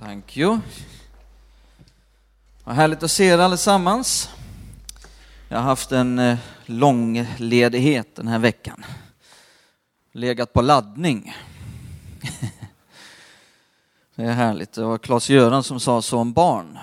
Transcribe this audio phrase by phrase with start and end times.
[0.00, 0.58] Thank you.
[2.64, 4.30] Vad härligt att se er allesammans.
[5.48, 8.84] Jag har haft en eh, lång ledighet den här veckan.
[10.12, 11.34] Legat på laddning.
[14.14, 14.72] Det är härligt.
[14.72, 16.78] Det var Claes-Göran som sa så om barn.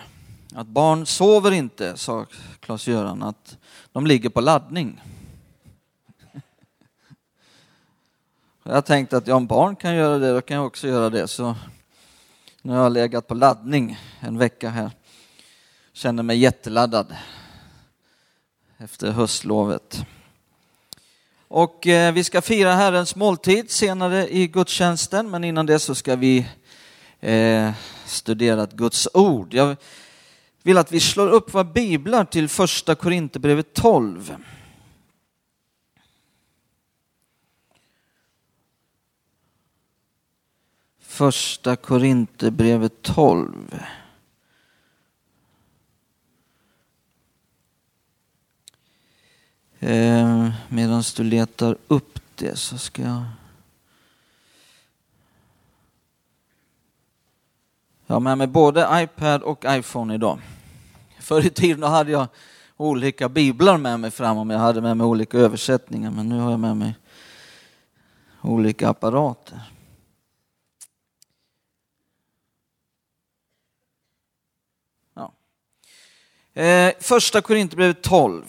[0.56, 2.26] Att barn sover inte, sa
[2.60, 3.58] Claes-Göran, att
[3.92, 5.02] de ligger på laddning.
[8.64, 11.28] Jag tänkte att ja, om barn kan göra det, då kan jag också göra det.
[11.28, 11.56] Så
[12.68, 14.92] nu har jag legat på laddning en vecka här.
[15.94, 17.16] Känner mig jätteladdad
[18.78, 20.06] efter höstlovet.
[21.48, 26.16] Och eh, vi ska fira Herrens måltid senare i gudstjänsten, men innan det så ska
[26.16, 26.48] vi
[27.20, 27.72] eh,
[28.06, 29.54] studera Guds ord.
[29.54, 29.76] Jag
[30.64, 34.36] vill att vi slår upp våra biblar till första Korinthierbrevet 12.
[41.18, 43.76] Första Korinthierbrevet 12.
[49.80, 53.24] Eh, Medan du letar upp det så ska jag...
[58.08, 60.40] Jag har med mig både iPad och iPhone idag.
[61.20, 62.28] Förr i tiden hade jag
[62.78, 66.52] olika biblar med mig fram om jag hade med mig olika översättningar men nu har
[66.52, 66.96] jag med mig
[68.42, 69.62] olika apparater.
[76.58, 78.44] Eh, första Korinthierbrevet 12.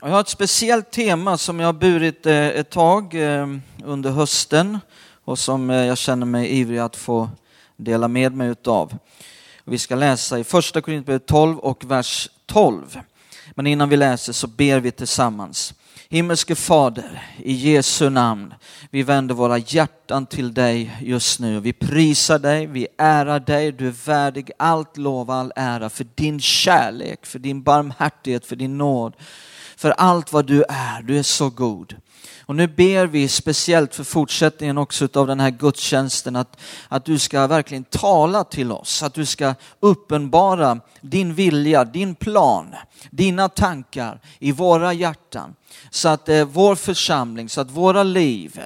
[0.00, 3.46] Jag har ett speciellt tema som jag har burit eh, ett tag eh,
[3.84, 4.78] under hösten
[5.24, 7.30] och som eh, jag känner mig ivrig att få
[7.76, 8.98] dela med mig utav.
[9.64, 13.00] Vi ska läsa i första Korinthierbrevet 12 och vers 12.
[13.50, 15.74] Men innan vi läser så ber vi tillsammans.
[16.08, 18.54] Himmelske Fader, i Jesu namn,
[18.90, 21.60] vi vänder våra hjärtan till dig just nu.
[21.60, 26.40] Vi prisar dig, vi ärar dig, du är värdig allt lov, all ära för din
[26.40, 29.14] kärlek, för din barmhärtighet, för din nåd,
[29.76, 31.02] för allt vad du är.
[31.02, 31.96] Du är så god.
[32.46, 37.18] Och nu ber vi speciellt för fortsättningen också av den här gudstjänsten att, att du
[37.18, 42.74] ska verkligen tala till oss, att du ska uppenbara din vilja, din plan,
[43.10, 45.54] dina tankar i våra hjärtan
[45.90, 48.60] så att eh, vår församling, så att våra liv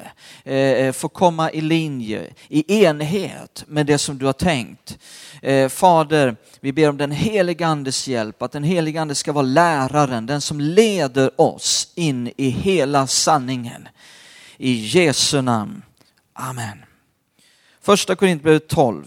[0.45, 4.99] eh, eh, får komma i linje, i enhet med det som du har tänkt.
[5.43, 9.43] Eh, Fader, vi ber om den helige Andes hjälp, att den helige Ande ska vara
[9.43, 13.89] läraren, den som leder oss in i hela sanningen.
[14.59, 15.83] I Jesu namn.
[16.33, 16.85] Amen.
[17.81, 19.05] Första Korintierbrevet 12.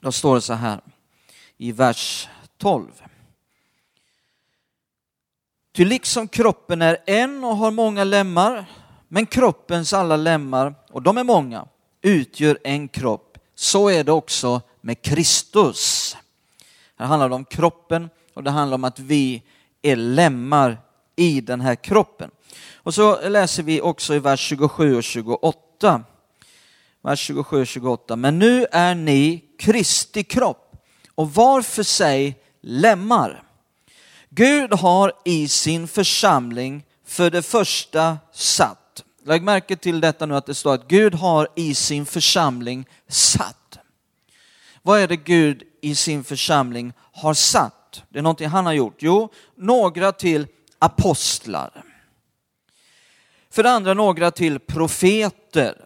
[0.00, 0.80] Då står det så här
[1.58, 2.86] i vers 12.
[5.78, 8.64] Ty liksom kroppen är en och har många lemmar,
[9.08, 11.66] men kroppens alla lemmar, och de är många,
[12.02, 13.38] utgör en kropp.
[13.54, 16.16] Så är det också med Kristus.
[16.98, 19.42] Här handlar det om kroppen och det handlar om att vi
[19.82, 20.78] är lemmar
[21.16, 22.30] i den här kroppen.
[22.74, 26.04] Och så läser vi också i vers 27 och 28.
[27.02, 28.16] Vers 27 och 28.
[28.16, 30.76] Men nu är ni Kristi kropp
[31.14, 33.47] och var för sig lemmar.
[34.30, 39.04] Gud har i sin församling för det första satt.
[39.24, 43.78] Lägg märke till detta nu att det står att Gud har i sin församling satt.
[44.82, 48.02] Vad är det Gud i sin församling har satt?
[48.08, 48.96] Det är någonting han har gjort.
[48.98, 50.46] Jo, några till
[50.78, 51.84] apostlar.
[53.50, 55.84] För det andra några till profeter.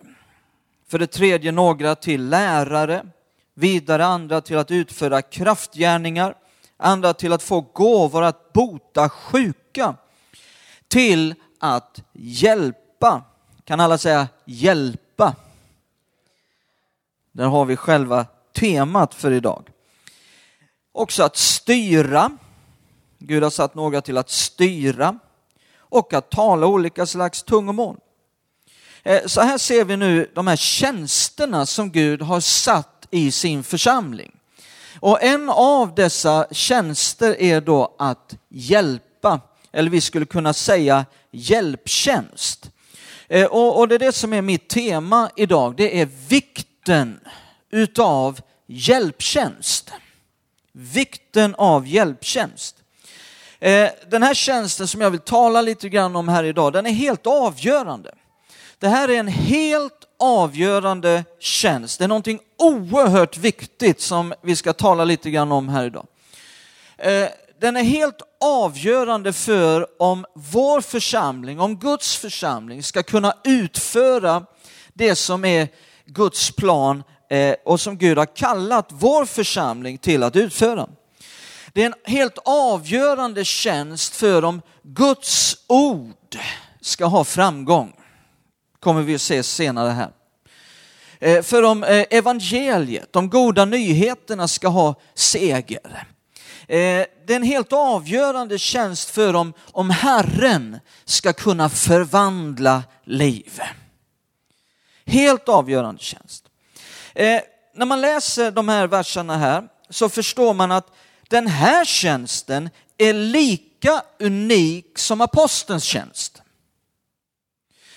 [0.89, 3.07] För det tredje några till lärare.
[3.55, 6.35] Vidare andra till att utföra kraftgärningar
[6.77, 9.95] andra till att få gåvor att bota sjuka,
[10.89, 13.23] till att hjälpa.
[13.65, 15.35] Kan alla säga hjälpa?
[17.33, 19.69] Där har vi själva temat för idag.
[20.93, 22.39] Också att styra.
[23.19, 25.19] Gud har satt några till att styra
[25.77, 27.97] och att tala olika slags tungomål.
[29.03, 33.63] Eh, så här ser vi nu de här tjänsterna som Gud har satt i sin
[33.63, 34.33] församling.
[35.03, 39.41] Och en av dessa tjänster är då att hjälpa,
[39.73, 42.71] eller vi skulle kunna säga hjälptjänst.
[43.29, 47.21] Eh, och, det är det som är mitt tema idag, det är vikten
[47.71, 49.93] utav hjälptjänst.
[50.73, 52.77] Vikten av hjälptjänst.
[53.61, 56.91] Eh, den här tjänsten som jag vill tala lite grann om här idag, den är
[56.91, 58.15] helt avgörande.
[58.83, 61.99] Det här är en helt avgörande tjänst.
[61.99, 66.07] Det är någonting oerhört viktigt som vi ska tala lite grann om här idag.
[66.99, 67.29] Eh,
[67.61, 74.47] den är helt avgörande för om vår församling, om Guds församling ska kunna utföra
[74.93, 75.69] det som är
[76.05, 80.89] Guds plan eh, och som Gud har kallat vår församling till att utföra.
[81.73, 86.39] Det är en helt avgörande tjänst för om Guds ord
[86.81, 87.97] ska ha framgång.
[88.83, 90.11] Kommer vi att se senare här.
[91.19, 96.07] Eh, för om eh, evangeliet, de goda nyheterna ska ha seger.
[96.67, 103.61] Eh, det är en helt avgörande tjänst för om, om Herren ska kunna förvandla liv.
[105.07, 106.45] Helt avgörande tjänst.
[107.75, 110.87] När man läser de här verserna här så förstår man att
[111.29, 116.42] den här tjänsten är lika unik som apostelns tjänst.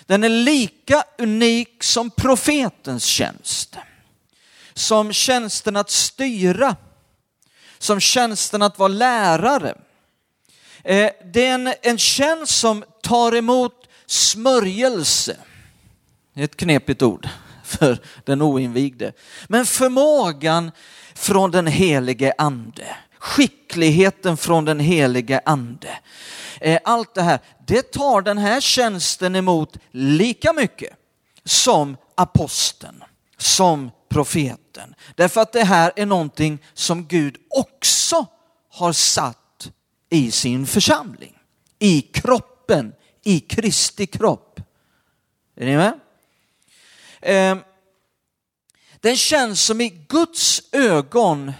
[0.05, 3.75] Den är lika unik som profetens tjänst.
[4.73, 6.75] Som tjänsten att styra.
[7.77, 9.77] Som tjänsten att vara lärare.
[10.83, 15.37] Eh, det är en, en tjänst som tar emot smörjelse.
[16.33, 17.29] Det är ett knepigt ord
[17.63, 19.13] för den oinvigde.
[19.47, 20.71] Men förmågan
[21.13, 25.97] från den helige ande skickligheten från den helige ande.
[26.61, 30.93] Eh, allt det här, det tar den här tjänsten emot lika mycket
[31.43, 33.03] som aposteln,
[33.37, 34.95] som profeten.
[35.15, 38.25] Därför att det här är någonting som Gud också
[38.69, 39.71] har satt
[40.09, 41.37] i sin församling,
[41.79, 42.93] i kroppen,
[43.23, 44.59] i Kristi kropp.
[45.55, 45.99] Är ni med?
[47.21, 47.59] Ehm,
[48.99, 51.53] den känns som i Guds ögon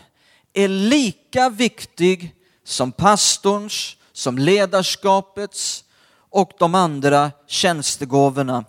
[0.53, 5.83] är lika viktig som pastorns, som ledarskapets
[6.29, 8.65] och de andra tjänstegåvorna.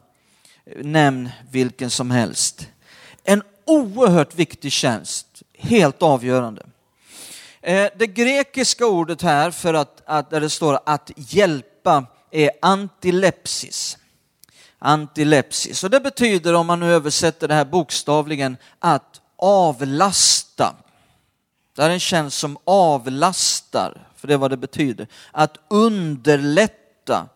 [0.77, 2.69] Nämn vilken som helst.
[3.25, 6.67] En oerhört viktig tjänst, helt avgörande.
[7.61, 13.99] Eh, det grekiska ordet här för att, att där det står att hjälpa är antilepsis.
[14.79, 15.85] Antilepsis.
[15.85, 20.77] Och det betyder, om man nu översätter det här bokstavligen, att avlasta.
[21.77, 25.07] Det är en tjänst som avlastar, för det är vad det betyder.
[25.33, 27.29] Att underlätta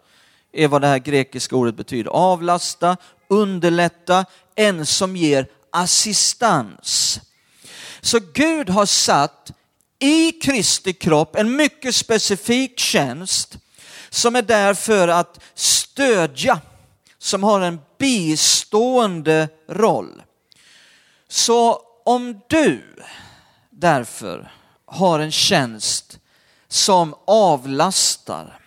[0.52, 2.10] är vad det här grekiska ordet betyder.
[2.10, 2.96] Avlasta,
[3.28, 7.20] underlätta, en som ger assistans.
[8.00, 9.52] Så Gud har satt
[9.98, 13.58] i Kristi kropp en mycket specifik tjänst
[14.10, 16.60] som är där för att stödja,
[17.18, 20.22] som har en bistående roll.
[21.28, 22.82] Så om du
[23.70, 24.52] därför
[24.86, 26.19] har en tjänst
[26.70, 28.58] som avlastar,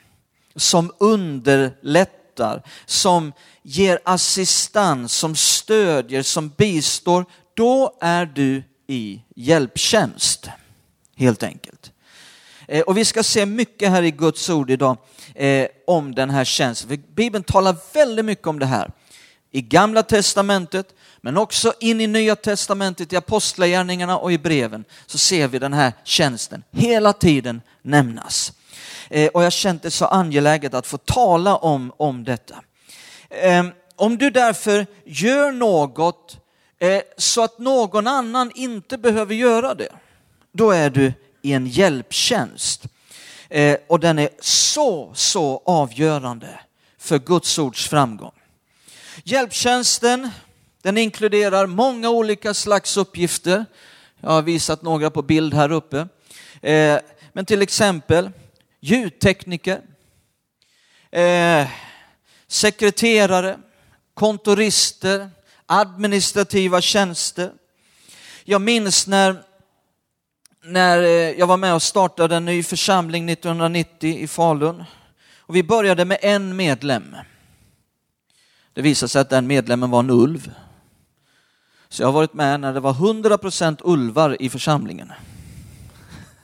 [0.56, 3.34] som underlättar, som
[3.64, 10.50] ger assistans, som stödjer, som bistår, då är du i hjälptjänst.
[11.16, 11.92] Helt enkelt.
[12.68, 14.98] Eh, och vi ska se mycket här i Guds ord idag
[15.36, 16.90] eh, om den här tjänsten.
[16.90, 18.92] För Bibeln talar väldigt mycket om det här.
[19.56, 25.18] I Gamla Testamentet, men också in i Nya Testamentet, i Apostlagärningarna och i breven, så
[25.18, 28.54] ser vi den här tjänsten hela tiden nämnas.
[29.10, 32.56] Eh, och jag känt det så angeläget att få tala om, om detta.
[33.30, 33.66] Eh,
[33.96, 36.38] om du därför gör något
[36.80, 39.90] eh, så att någon annan inte behöver göra det,
[40.52, 42.84] då är du i en hjälptjänst.
[43.50, 46.60] Eh, och den är så, så avgörande
[46.98, 48.32] för Guds ords framgång.
[49.24, 50.30] Hjälptjänsten
[50.82, 53.66] den inkluderar många olika slags uppgifter.
[54.22, 56.08] Jag har visat några på bild här uppe.
[56.62, 57.00] Eh,
[57.34, 58.32] men till exempel
[58.80, 59.82] ljudtekniker,
[61.12, 61.68] eh,
[62.48, 63.58] sekreterare,
[64.14, 65.30] kontorister,
[65.66, 67.52] administrativa tjänster.
[68.44, 69.44] Jag minns när,
[70.64, 74.84] när eh, jag var med och startade en ny församling 1990 i Falun.
[75.40, 77.16] Och vi började med en medlem.
[78.74, 80.52] Det visade sig att den medlemmen var en ulv.
[81.90, 85.12] Så jag har varit med när det var 100% ulvar i församlingen.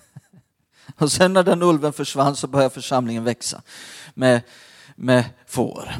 [0.97, 3.61] Och sen när den ulven försvann så började församlingen växa
[4.13, 4.41] med,
[4.95, 5.95] med får,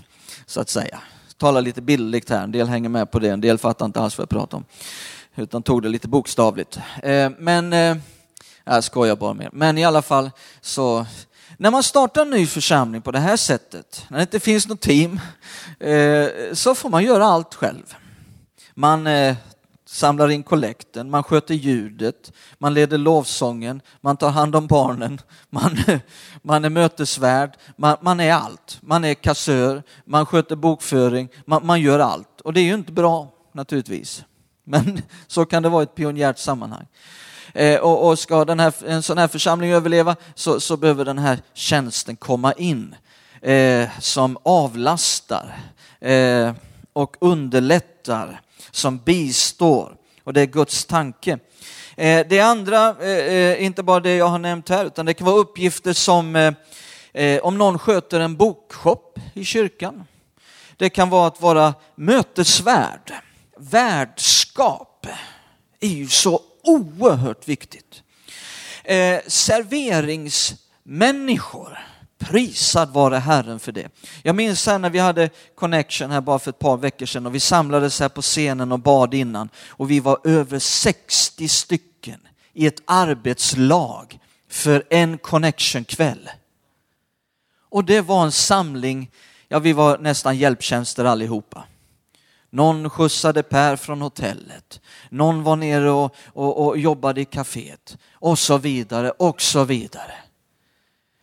[0.46, 1.00] så att säga.
[1.38, 4.18] Tala lite bildligt här, en del hänger med på det, en del fattar inte alls
[4.18, 4.66] vad jag pratar om.
[5.36, 6.80] Utan tog det lite bokstavligt.
[7.04, 7.98] Eh, men, eh,
[8.64, 10.32] jag skojar bara med Men i alla fall
[10.62, 11.06] så
[11.60, 14.82] när man startar en ny församling på det här sättet, när det inte finns något
[14.82, 15.20] team,
[15.80, 17.96] eh, så får man göra allt själv.
[18.74, 19.36] Man eh,
[19.86, 25.78] samlar in kollekten, man sköter ljudet, man leder lovsången, man tar hand om barnen, man,
[26.42, 28.78] man är mötesvärd, man, man är allt.
[28.82, 32.42] Man är kassör, man sköter bokföring, man, man gör allt.
[32.42, 34.24] Och det är ju inte bra naturligtvis.
[34.64, 36.86] Men så kan det vara i ett pionjärt sammanhang.
[37.54, 41.18] Eh, och, och, ska den här, en sån här församling överleva så, så behöver den
[41.18, 42.96] här tjänsten komma in
[43.42, 45.60] eh, som avlastar
[46.00, 46.52] eh,
[46.94, 48.42] och underlättar,
[48.72, 49.96] som bistår.
[50.24, 51.40] och det är Guds tanke.
[51.96, 55.28] Eh, det andra, eh, eh inte bara det jag har nämnt här, utan det kan
[55.28, 56.54] vara uppgifter som eh,
[57.14, 60.04] eh, om någon sköter en bokshop i kyrkan.
[60.78, 63.14] Det kan vara att vara mötesvärd.
[63.58, 65.08] Värdskap
[65.80, 68.04] är ju så oerhört viktigt.
[68.84, 71.80] Eh, serveringsmänniskor
[72.20, 73.90] Prisad vare Herren för det.
[74.24, 77.36] Jag minns här när vi hade connection här bara för ett par veckor sedan och
[77.36, 82.20] vi samlades här på scenen och bad innan och vi var över 60 stycken
[82.54, 86.30] i ett arbetslag för en connection-kväll.
[87.70, 89.12] Och det var en samling,
[89.48, 91.64] ja vi var nästan hjälptjänster allihopa.
[92.50, 98.40] Någon skjutsade Per från hotellet, någon var nere och, och, och jobbade i kaféet och
[98.40, 100.14] så vidare och så vidare.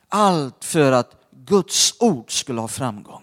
[0.08, 3.22] Allt för att Guds ord skulle ha framgång.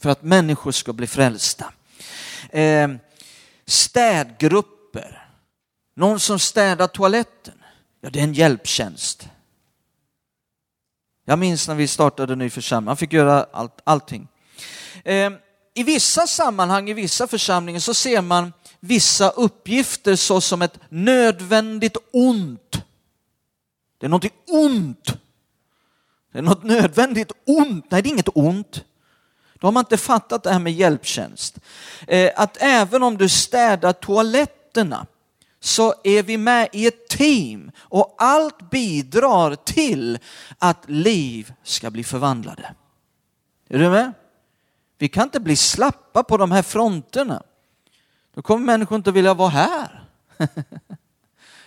[0.00, 1.72] För att människor ska bli frälsta.
[2.50, 2.88] Eh,
[3.66, 5.28] städgrupper.
[5.94, 7.54] Någon som städar toaletten.
[8.00, 9.28] Ja, det är en hjälptjänst.
[11.24, 14.28] Jag minns när vi startade en ny församling, man fick göra allt, allting.
[15.04, 15.32] Eh,
[15.74, 18.52] I vissa sammanhang, i vissa församlingar så ser man
[18.86, 22.82] vissa uppgifter såsom ett nödvändigt ont.
[23.98, 25.18] Det är något ont
[26.36, 27.90] det är något nödvändigt ont.
[27.90, 28.84] Nej, det är inget ont.
[29.54, 31.58] Då har man inte fattat det här med hjälptjänst.
[32.06, 35.06] Eh, att även om du städar toaletterna
[35.60, 40.18] så är vi med i ett team och allt bidrar till
[40.58, 42.74] att liv ska bli förvandlade.
[43.68, 44.12] Är du med?
[44.98, 47.42] Vi kan inte bli slappa på de här fronterna.
[48.36, 50.04] Då kommer människor inte vilja vara här.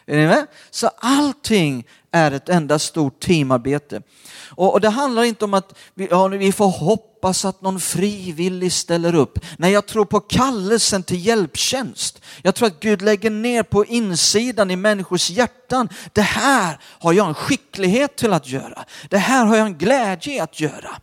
[0.05, 0.47] Är ni med?
[0.69, 4.01] Så allting är ett enda stort teamarbete.
[4.49, 8.73] Och, och det handlar inte om att vi, ja, vi får hoppas att någon frivillig
[8.73, 9.39] ställer upp.
[9.57, 12.21] Nej, jag tror på kallelsen till hjälptjänst.
[12.41, 15.89] Jag tror att Gud lägger ner på insidan i människors hjärtan.
[16.13, 18.85] Det här har jag en skicklighet till att göra.
[19.09, 20.97] Det här har jag en glädje att göra.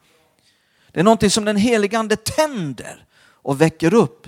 [0.92, 3.04] Det är någonting som den helige ande tänder
[3.42, 4.26] och väcker upp.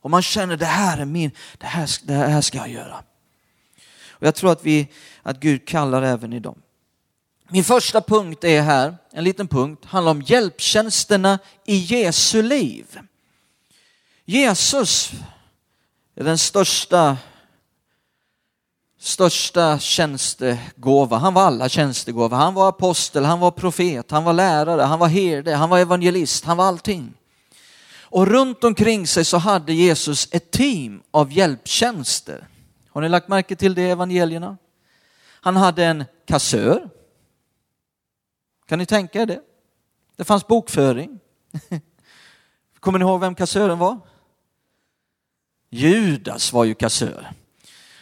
[0.00, 3.02] Och man känner det här är min, det här, det här ska jag göra.
[4.10, 4.88] Och jag tror att, vi,
[5.22, 6.62] att Gud kallar även i dem.
[7.48, 13.00] Min första punkt är här, en liten punkt, handlar om hjälptjänsterna i Jesu liv.
[14.24, 15.12] Jesus
[16.14, 17.16] är den största,
[18.98, 21.18] största tjänstegåva.
[21.18, 22.36] Han var alla tjänstegåva.
[22.36, 26.44] Han var apostel, han var profet, han var lärare, han var herde, han var evangelist,
[26.44, 27.14] han var allting.
[28.10, 32.48] Och runt omkring sig så hade Jesus ett team av hjälptjänster.
[32.88, 34.56] Har ni lagt märke till det i evangelierna?
[35.40, 36.90] Han hade en kassör.
[38.66, 39.40] Kan ni tänka er det?
[40.16, 41.20] Det fanns bokföring.
[42.80, 43.98] Kommer ni ihåg vem kassören var?
[45.70, 47.30] Judas var ju kassör.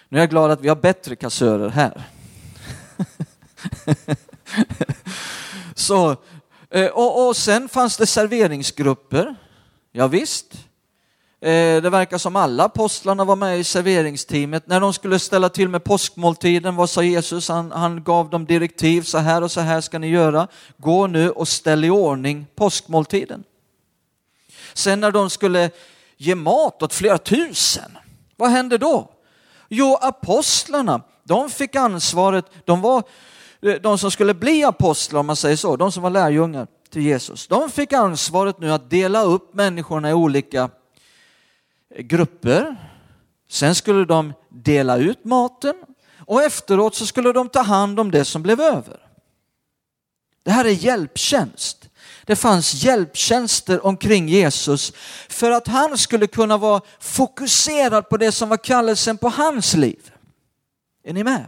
[0.09, 2.05] Nu är jag glad att vi har bättre kassörer här.
[5.75, 6.17] Så,
[6.71, 9.37] eh, och, och sen fanns det serveringsgrupper.
[9.93, 10.53] Ja, visst.
[11.41, 14.67] Eh, det verkar som alla apostlarna var med i serveringsteamet.
[14.67, 17.49] När de skulle ställa till med påskmåltiden, vad sa Jesus?
[17.49, 20.49] Han, han gav dem direktiv, så här och så här ska ni göra.
[20.77, 23.45] Gå nu och ställ i ordning påskmåltiden.
[24.75, 25.71] Sen när de skulle
[26.17, 27.99] ge mat åt flera tusen,
[28.37, 29.11] vad hände då?
[29.69, 33.03] Jo, apostlarna, de fick ansvaret, de var
[33.63, 37.03] eh, de som skulle bli apostlar om man säger så, de som var lärjungar till
[37.03, 37.47] Jesus.
[37.47, 40.71] De fick ansvaret nu att dela upp människorna i olika
[41.99, 42.77] grupper.
[43.49, 45.75] Sen skulle de dela ut maten
[46.27, 49.01] och efteråt så skulle de ta hand om det som blev över.
[50.43, 51.89] Det här är hjälptjänst.
[52.25, 54.93] Det fanns hjälptjänster omkring Jesus
[55.29, 60.13] för att han skulle kunna vara fokuserad på det som var kallelsen på hans liv.
[61.05, 61.47] Är ni med?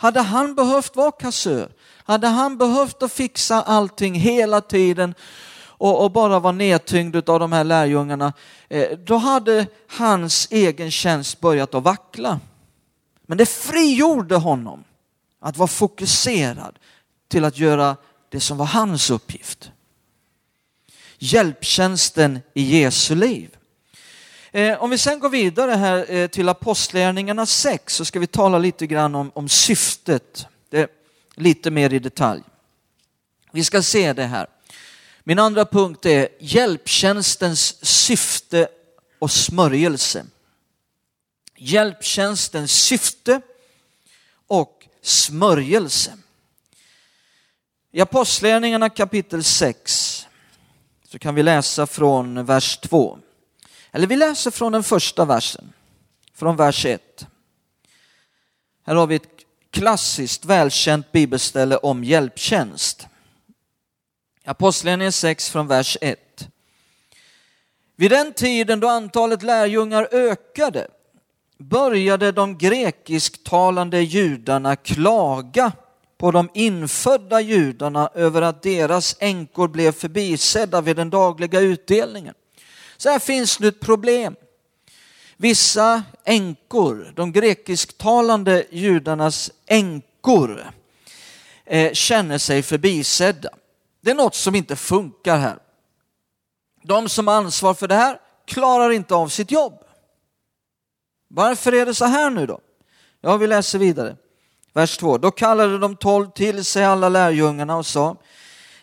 [0.00, 1.72] Hade han behövt vara kassör,
[2.04, 5.14] hade han behövt att fixa allting hela tiden
[5.60, 8.32] och, och bara vara nedtyngd av de här lärjungarna,
[8.68, 12.40] eh, då hade hans egen tjänst börjat att vackla.
[13.26, 14.84] Men det frigjorde honom
[15.40, 16.78] att vara fokuserad
[17.28, 17.96] till att göra
[18.28, 19.70] det som var hans uppgift.
[21.18, 23.57] Hjälptjänsten i Jesu liv.
[24.58, 28.58] Eh, om vi sen går vidare här eh, till Apostlagärningarna 6 så ska vi tala
[28.58, 30.90] lite grann om, om syftet, det,
[31.34, 32.42] lite mer i detalj.
[33.52, 34.46] Vi ska se det här.
[35.24, 38.68] Min andra punkt är hjälptjänstens syfte
[39.18, 40.24] och smörjelse.
[41.56, 43.40] Hjälptjänstens syfte
[44.46, 46.12] och smörjelse.
[47.92, 50.26] I Apostlagärningarna kapitel 6
[51.08, 53.18] så kan vi läsa från vers 2.
[53.92, 55.72] Eller vi läser från den första versen.
[56.34, 57.26] från vers 1.
[58.86, 59.28] Här har vi ett
[59.70, 63.06] klassiskt välkänt bibelställe om hjälptjänst.
[64.44, 66.48] Apostlagärningarna 6 från vers 1.
[67.96, 70.88] Vid den tiden då antalet lärjungar ökade
[71.58, 75.72] började de grekisktalande judarna klaga
[76.18, 82.34] på de infödda judarna över att deras änkor blev förbisedda vid den dagliga utdelningen.
[83.00, 84.36] Så här finns nu ett problem.
[85.36, 90.70] Vissa änkor, de grekisktalande judarnas änkor,
[91.64, 93.50] eh, känner sig förbisedda.
[94.00, 95.58] Det är något som inte funkar här.
[96.82, 99.84] De som har ansvar för det här klarar inte av sitt jobb.
[101.28, 102.60] Varför är det så här nu då?
[103.20, 104.16] Ja, vi läser vidare.
[104.72, 105.18] Vers 2.
[105.18, 108.16] Då kallade de tolv till sig alla lärjungarna och sa,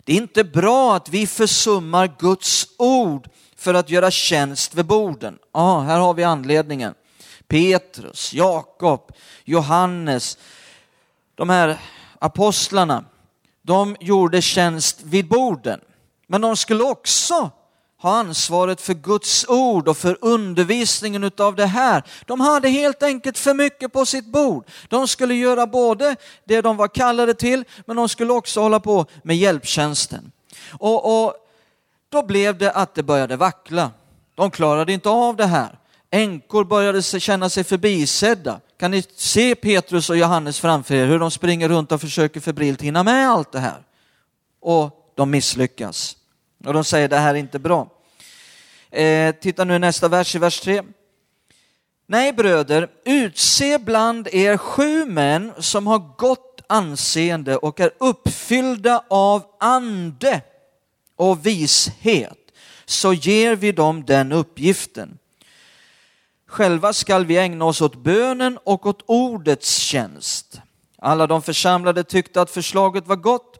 [0.03, 3.29] det är inte bra att vi försummar Guds ord
[3.65, 5.37] för att göra tjänst vid borden.
[5.53, 6.93] Ja, här har vi anledningen.
[7.47, 9.11] Petrus, Jakob,
[9.43, 10.37] Johannes,
[11.35, 11.77] de här
[12.19, 13.05] apostlarna,
[13.61, 15.79] de gjorde tjänst vid borden.
[16.27, 17.51] Men de skulle också
[18.01, 22.03] ha ansvaret för Guds ord och för undervisningen utav det här.
[22.25, 24.65] De hade helt enkelt för mycket på sitt bord.
[24.89, 29.05] De skulle göra både det de var kallade till, men de skulle också hålla på
[29.23, 30.31] med hjälptjänsten.
[30.79, 31.44] Och, och
[32.15, 33.91] då blev det att det började vackla.
[34.35, 35.79] De klarade inte av det här.
[36.11, 38.59] Änkor började känna sig förbisedda.
[38.79, 42.81] Kan ni se Petrus och Johannes framför er, hur de springer runt och försöker febrilt
[42.81, 43.83] hinna med allt det här?
[44.61, 46.17] Och de misslyckas.
[46.65, 47.87] Och de säger det här är inte bra.
[48.91, 50.83] Eh, titta nu nästa vers i vers 3.
[52.07, 59.43] Nej bröder, utse bland er sju män som har gott anseende och är uppfyllda av
[59.59, 60.41] ande
[61.15, 62.51] och vishet,
[62.85, 65.17] så ger vi dem den uppgiften.
[66.47, 70.61] Själva skall vi ägna oss åt bönen och åt ordets tjänst.
[70.97, 73.57] Alla de församlade tyckte att förslaget var gott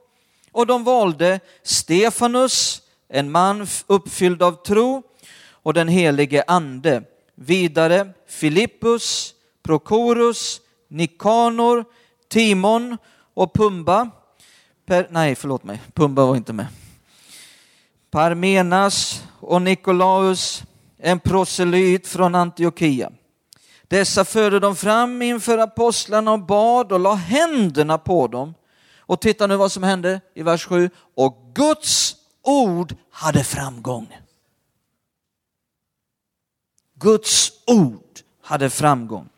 [0.52, 5.04] och de valde Stefanus, en man uppfylld av tro
[5.50, 7.04] och den helige ande.
[7.36, 11.86] Vidare Filippus, Prokorus, Nikanor,
[12.28, 12.98] Timon
[13.34, 14.10] och Pumba.
[14.86, 16.68] Per, nej, förlåt mig, Pumba var inte med.
[18.16, 20.64] Parmenas och Nikolaus,
[20.98, 23.12] en proselyt från Antiochia.
[23.88, 28.54] Dessa förde de fram inför apostlarna och bad och la händerna på dem.
[29.00, 30.90] Och titta nu vad som hände i vers 7.
[31.16, 34.18] Och Guds ord hade framgång.
[36.94, 39.30] Guds ord hade framgång.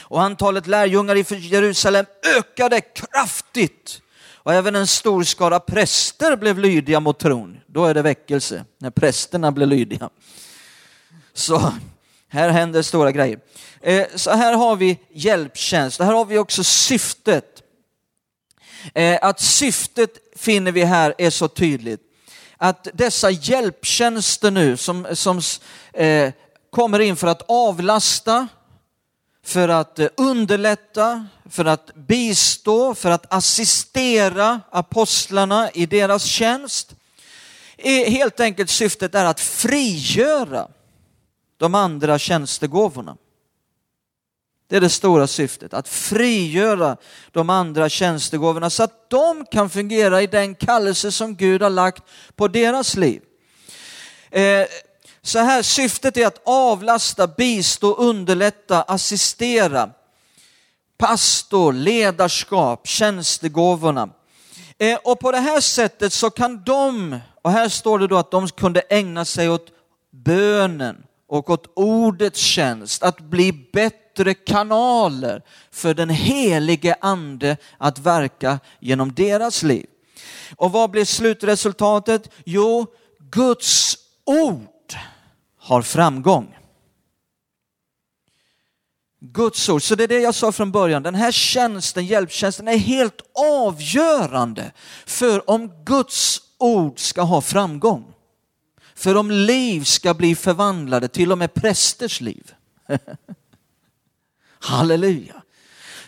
[0.00, 2.06] Och antalet lärjungar i Jerusalem
[2.38, 4.01] ökade kraftigt.
[4.44, 7.60] Och även en stor skara präster blev lydiga mot tron.
[7.66, 10.10] Då är det väckelse, när prästerna blir lydiga.
[11.32, 11.72] Så
[12.28, 13.38] här händer stora grejer.
[13.80, 17.62] Eh, så här har vi hjälptjänst, här har vi också syftet.
[18.94, 22.00] Eh, att syftet finner vi här är så tydligt.
[22.56, 25.40] Att dessa hjälptjänster nu som, som
[25.92, 26.32] eh,
[26.70, 28.48] kommer in för att avlasta,
[29.44, 36.94] för att eh, underlätta, för att bistå, för att assistera apostlarna i deras tjänst.
[38.06, 40.68] Helt enkelt syftet är att frigöra
[41.56, 43.16] de andra tjänstegåvorna.
[44.68, 46.96] Det är det stora syftet, att frigöra
[47.30, 52.02] de andra tjänstegåvorna så att de kan fungera i den kallelse som Gud har lagt
[52.36, 53.22] på deras liv.
[54.30, 54.66] Eh,
[55.24, 59.90] så här, syftet är att avlasta, bistå, underlätta, assistera.
[60.98, 64.08] Pastor, ledarskap, tjänstegåvorna.
[64.78, 68.30] Eh, och på det här sättet så kan de, och här står det då att
[68.30, 69.66] de kunde ägna sig åt
[70.10, 70.96] bönen
[71.28, 79.12] och åt ordets tjänst, att bli bättre kanaler för den helige ande att verka genom
[79.12, 79.86] deras liv.
[80.56, 82.30] Och vad blir slutresultatet?
[82.44, 82.86] Jo,
[83.30, 84.71] Guds ord
[85.62, 86.58] har framgång.
[89.20, 92.76] Guds ord, så det är det jag sa från början, den här tjänsten, hjälptjänsten är
[92.76, 94.72] helt avgörande
[95.06, 98.14] för om Guds ord ska ha framgång.
[98.94, 102.54] För om liv ska bli förvandlade, till och med prästers liv.
[104.58, 105.42] Halleluja.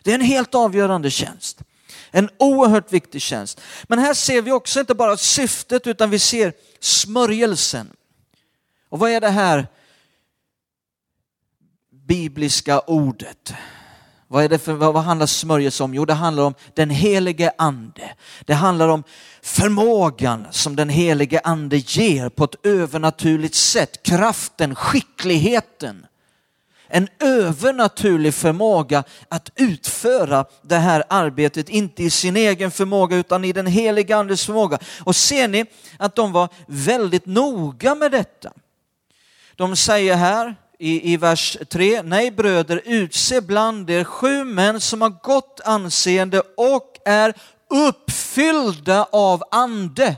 [0.02, 1.62] Det är en helt avgörande tjänst.
[2.10, 3.60] En oerhört viktig tjänst.
[3.84, 7.90] Men här ser vi också inte bara syftet utan vi ser smörjelsen.
[8.94, 9.66] Och vad är det här
[12.06, 13.54] bibliska ordet?
[14.28, 15.94] Vad, är det för, vad handlar smörjelse om?
[15.94, 18.14] Jo, det handlar om den helige ande.
[18.44, 19.04] Det handlar om
[19.42, 24.02] förmågan som den helige ande ger på ett övernaturligt sätt.
[24.02, 26.06] Kraften, skickligheten.
[26.88, 33.52] en övernaturlig förmåga att utföra det här arbetet, inte i sin egen förmåga utan i
[33.52, 34.78] den helige andes förmåga.
[35.04, 35.64] Och ser ni
[35.98, 38.52] att de var väldigt noga med detta.
[39.56, 45.02] De säger här i, i vers 3, nej bröder, utse bland er sju män som
[45.02, 47.34] har gott anseende och är
[47.70, 50.16] uppfyllda av ande.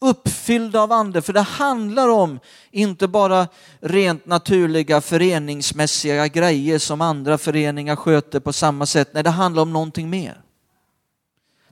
[0.00, 3.48] uppfyllda av ande, för det handlar om inte bara
[3.80, 9.10] rent naturliga föreningsmässiga grejer som andra föreningar sköter på samma sätt.
[9.14, 10.42] Nej, det handlar om någonting mer.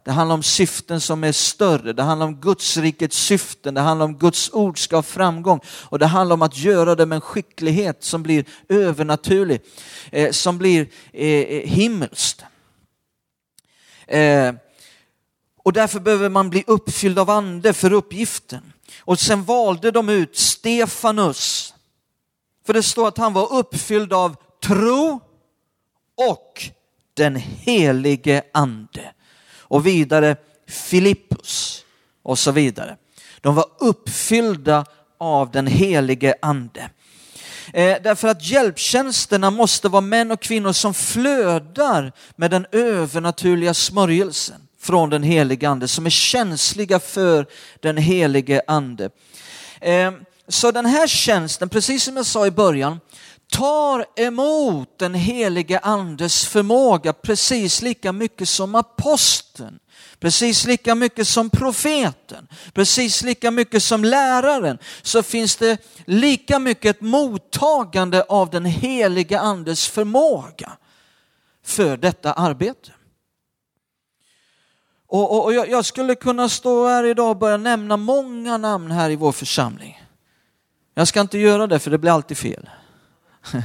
[0.09, 4.07] Det handlar om syften som är större, det handlar om Guds rikets syften, det handlar
[4.07, 7.21] om Guds ord ska ha framgång och det handlar om att göra det med en
[7.21, 9.61] skicklighet som blir övernaturlig,
[10.13, 12.45] eh, som blir eh, eh himmelskt.
[14.07, 14.53] Eh,
[15.65, 18.73] och därför behöver man bli uppfylld av ande för uppgiften.
[19.01, 21.75] Och sen valde de ut Stefanus.
[22.67, 25.21] För det står att han var uppfylld av tro
[26.17, 26.71] och
[27.15, 29.13] den helige ande.
[29.69, 30.37] Och vidare
[30.69, 31.85] Filippus
[32.23, 32.97] och så vidare.
[33.41, 34.85] De var uppfyllda
[35.19, 36.91] av den helige ande.
[37.73, 44.61] Eh, därför att hjälptjänsterna måste vara män och kvinnor som flödar med den övernaturliga smörjelsen
[44.81, 47.47] från den helige ande, som är känsliga för
[47.81, 49.11] den helige ande.
[49.81, 50.13] Eh,
[50.49, 53.01] så den här tjänsten, precis som jag sa i början,
[53.51, 59.79] tar emot den helige andes förmåga precis lika mycket som aposteln.
[60.21, 66.97] Precis lika mycket som profeten, precis lika mycket som läraren, så finns det lika mycket
[66.97, 70.73] ett mottagande av den helige andes förmåga
[71.65, 72.93] för detta arbete.
[75.07, 78.91] Och, och, och jag, jag, skulle kunna stå här idag och börja nämna många namn
[78.91, 80.03] här i vår församling.
[80.95, 82.71] Jag ska inte göra det för det blir alltid fel.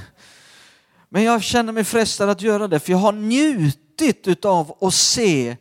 [1.10, 5.58] Men jag känner mig frestad att göra det för jag har njutit av att se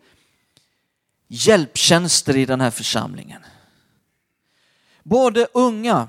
[1.28, 3.42] hjälptjänster i den här församlingen.
[5.02, 6.08] Både unga,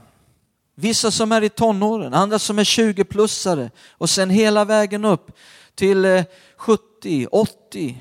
[0.75, 5.31] vissa som är i tonåren, andra som är 20-plussare och sen hela vägen upp
[5.75, 6.23] till eh,
[6.57, 7.95] 70-80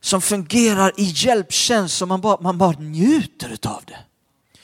[0.00, 3.98] som fungerar i hjälptjänst som man bara, man bara njuter av det.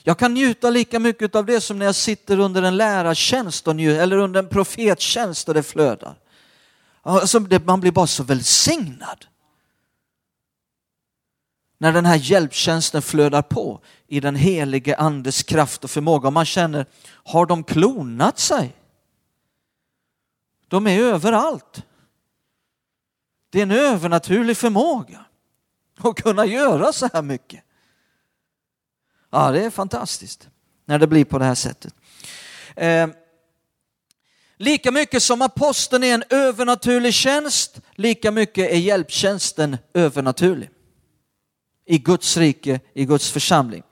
[0.08, 3.76] Jag kan njuta lika mycket av det som när jag sitter under en lärartjänst och
[3.76, 6.18] njuter, eller under en profettjänst och det flödar.
[7.02, 9.26] Alltså, man blir bara så välsignad.
[11.78, 16.46] När den här hjälptjänsten flödar på i den helige andes kraft och förmåga och man
[16.46, 18.76] känner, har de klonat sig?
[20.68, 21.82] De är överallt.
[23.50, 25.24] Det är en övernaturlig förmåga
[25.98, 27.65] att kunna göra så här mycket.
[29.36, 30.48] Ja, det är fantastiskt
[30.84, 31.94] när det blir på det här sättet.
[32.76, 33.08] Eh,
[34.56, 40.70] lika mycket som aposteln är en övernaturlig tjänst, lika mycket är hjälptjänsten övernaturlig.
[41.86, 43.82] I Guds rike, i Guds församling.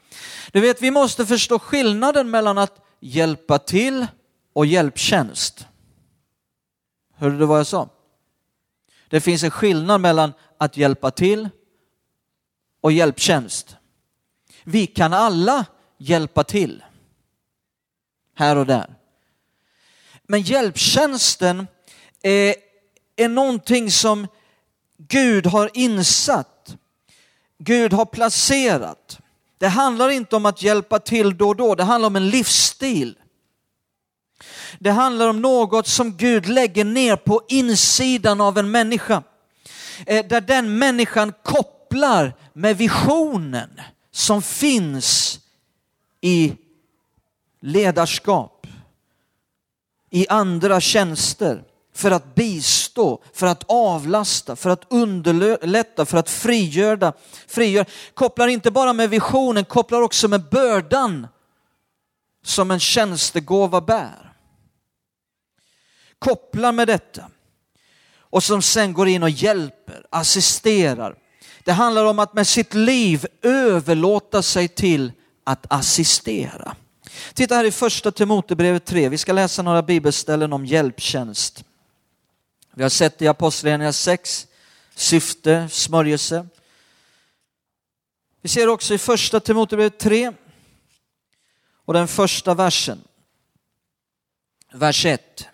[0.52, 4.07] Du vet, vi måste förstå skillnaden mellan att hjälpa till
[4.52, 5.66] och hjälptjänst.
[7.16, 7.88] Hörde du vad jag sa?
[9.09, 11.48] Det finns en skillnad mellan att hjälpa till
[12.80, 13.76] och hjälptjänst.
[14.64, 15.66] Vi kan alla
[15.98, 16.85] hjälpa till
[18.37, 18.94] här och där.
[20.22, 21.66] Men hjälptjänsten
[22.22, 22.55] är,
[23.16, 24.27] är någonting som
[24.98, 26.77] Gud har insatt.
[27.59, 29.18] Gud har placerat.
[29.59, 33.18] Det handlar inte om att hjälpa till då och då, det handlar om en livsstil.
[34.79, 39.22] Det handlar om något som Gud lägger ner på insidan av en människa.
[40.07, 43.81] Eh, där den människan kopplar med visionen
[44.14, 45.40] som finns
[46.20, 46.57] i
[47.61, 48.66] ledarskap,
[50.11, 57.12] i andra tjänster för att bistå, för att avlasta, för att underlätta, för att frigöra.
[57.46, 57.87] frigöra.
[58.14, 61.27] Kopplar inte bara med visionen, kopplar också med bördan
[62.44, 64.24] som en tjänstegåva bär
[66.24, 67.31] kopplar med detta
[68.18, 71.16] och som sen går in och hjälper, assisterar.
[71.64, 75.12] Det handlar om att med sitt liv överlåta sig till
[75.44, 76.77] att assistera.
[77.35, 81.64] Titta här i första Timotebrevet 3, vi ska läsa några bibelställen om hjälptjänst.
[82.74, 84.46] Vi har sett i Apostlagärningarna 6,
[84.94, 86.46] syfte, smörjelse.
[88.42, 90.33] Vi ser också i första Timotebrevet 3
[91.85, 93.00] och den första versen,
[94.72, 95.48] vers 1.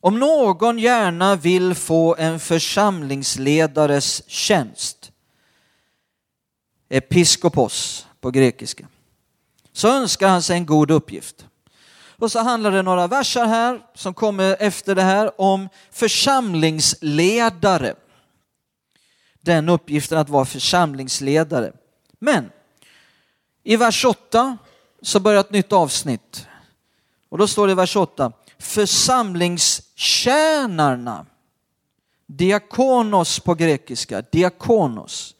[0.00, 5.12] Om någon gärna vill få en församlingsledares tjänst,
[6.88, 8.88] episkopos på grekiska,
[9.72, 11.46] så önskar han sig en god uppgift.
[12.18, 17.94] Och så handlar det några versar här som kommer efter det här om församlingsledare.
[19.40, 21.72] Den uppgiften att vara församlingsledare.
[22.18, 22.50] Men
[23.62, 24.58] i vers 8
[25.02, 26.46] så börjar ett nytt avsnitt.
[27.28, 31.26] Och då står det i vers 8, församlings tjänarna.
[32.26, 35.34] diakonos på grekiska, diakonos,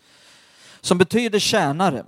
[0.81, 2.05] som betyder tjänare.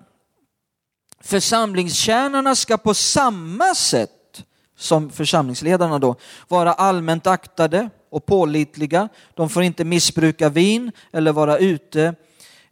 [1.21, 4.45] Församlingstjänarna ska på samma sätt
[4.77, 6.17] som församlingsledarna då
[6.49, 9.09] vara allmänt aktade och pålitliga.
[9.35, 12.15] De får inte missbruka vin eller vara ute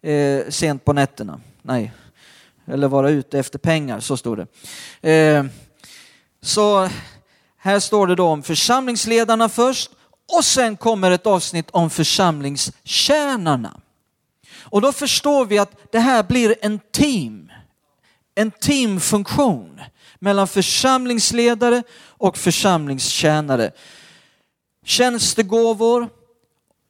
[0.01, 1.41] eh, sent på nätterna.
[1.63, 1.93] Nej,
[2.67, 5.11] eller vara ute efter pengar, så står det.
[5.13, 5.45] Eh,
[6.41, 6.89] så
[7.59, 9.91] här står det då om församlingsledarna först
[10.37, 13.81] och sen kommer ett avsnitt om församlingstjänarna.
[14.61, 17.53] Och då förstår vi att det här blir en team,
[18.35, 19.81] en teamfunktion
[20.19, 23.71] mellan församlingsledare och församlingstjänare.
[24.85, 26.09] Tjänstegåvor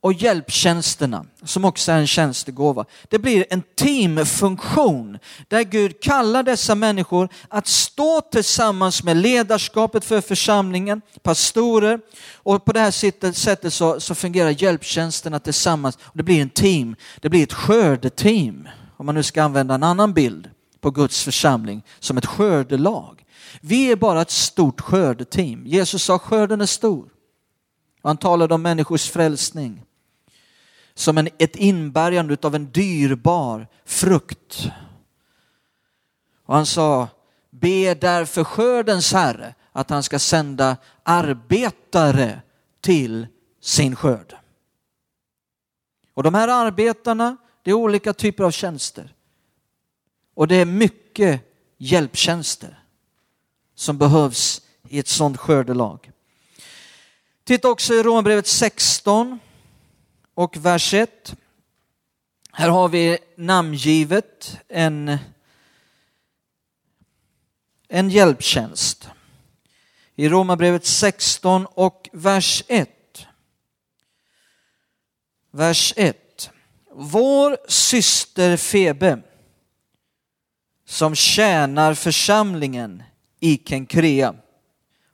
[0.00, 2.84] och hjälptjänsterna, som också är en tjänstegåva.
[3.08, 10.20] Det blir en teamfunktion där Gud kallar dessa människor att stå tillsammans med ledarskapet för
[10.20, 12.00] församlingen, pastorer
[12.34, 12.90] och på det här
[13.32, 15.98] sättet så, så fungerar hjälptjänsterna tillsammans.
[16.12, 20.12] Det blir en team, det blir ett skördeteam om man nu ska använda en annan
[20.12, 23.24] bild på Guds församling som ett skördelag.
[23.60, 25.66] Vi är bara ett stort skördeteam.
[25.66, 27.08] Jesus sa skörden är stor.
[28.02, 29.82] Han talade om människors frälsning
[30.98, 34.68] som en, ett inbärgande av en dyrbar frukt.
[36.44, 37.08] Och han sa,
[37.50, 42.40] be därför skördens herre att han ska sända arbetare
[42.80, 43.26] till
[43.60, 44.36] sin skörd.
[46.14, 49.14] Och de här arbetarna, det är olika typer av tjänster.
[50.34, 51.40] Och det är mycket
[51.76, 52.82] hjälptjänster
[53.74, 56.10] som behövs i ett sådant skördelag.
[57.44, 59.38] Titta också i Romarbrevet 16
[60.38, 61.36] och vers 1.
[62.52, 65.18] Här har vi namngivet en,
[67.88, 69.10] en hjälptjänst.
[70.14, 72.90] I Romarbrevet 16 och vers 1.
[75.50, 76.50] Vers 1.
[76.92, 79.22] Vår syster Febe
[80.84, 83.02] som tjänar församlingen
[83.40, 84.34] i Kenkrea.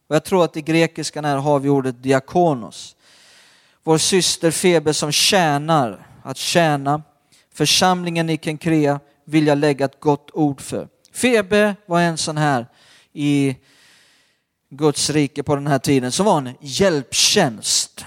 [0.07, 2.97] Och jag tror att i grekiskan här har vi ordet diakonos.
[3.85, 7.03] Vår syster Febe som tjänar, att tjäna.
[7.53, 10.89] Församlingen i Kenkrea vill jag lägga ett gott ord för.
[11.13, 12.67] Febe var en sån här
[13.13, 13.57] i
[14.71, 18.05] Guds rike på den här tiden som var en hjälptjänst.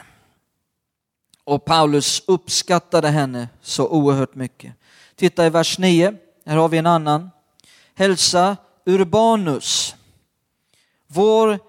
[1.43, 4.73] Och Paulus uppskattade henne så oerhört mycket.
[5.15, 6.13] Titta i vers 9,
[6.45, 7.29] här har vi en annan
[7.95, 9.95] hälsa Urbanus,
[11.07, 11.59] vår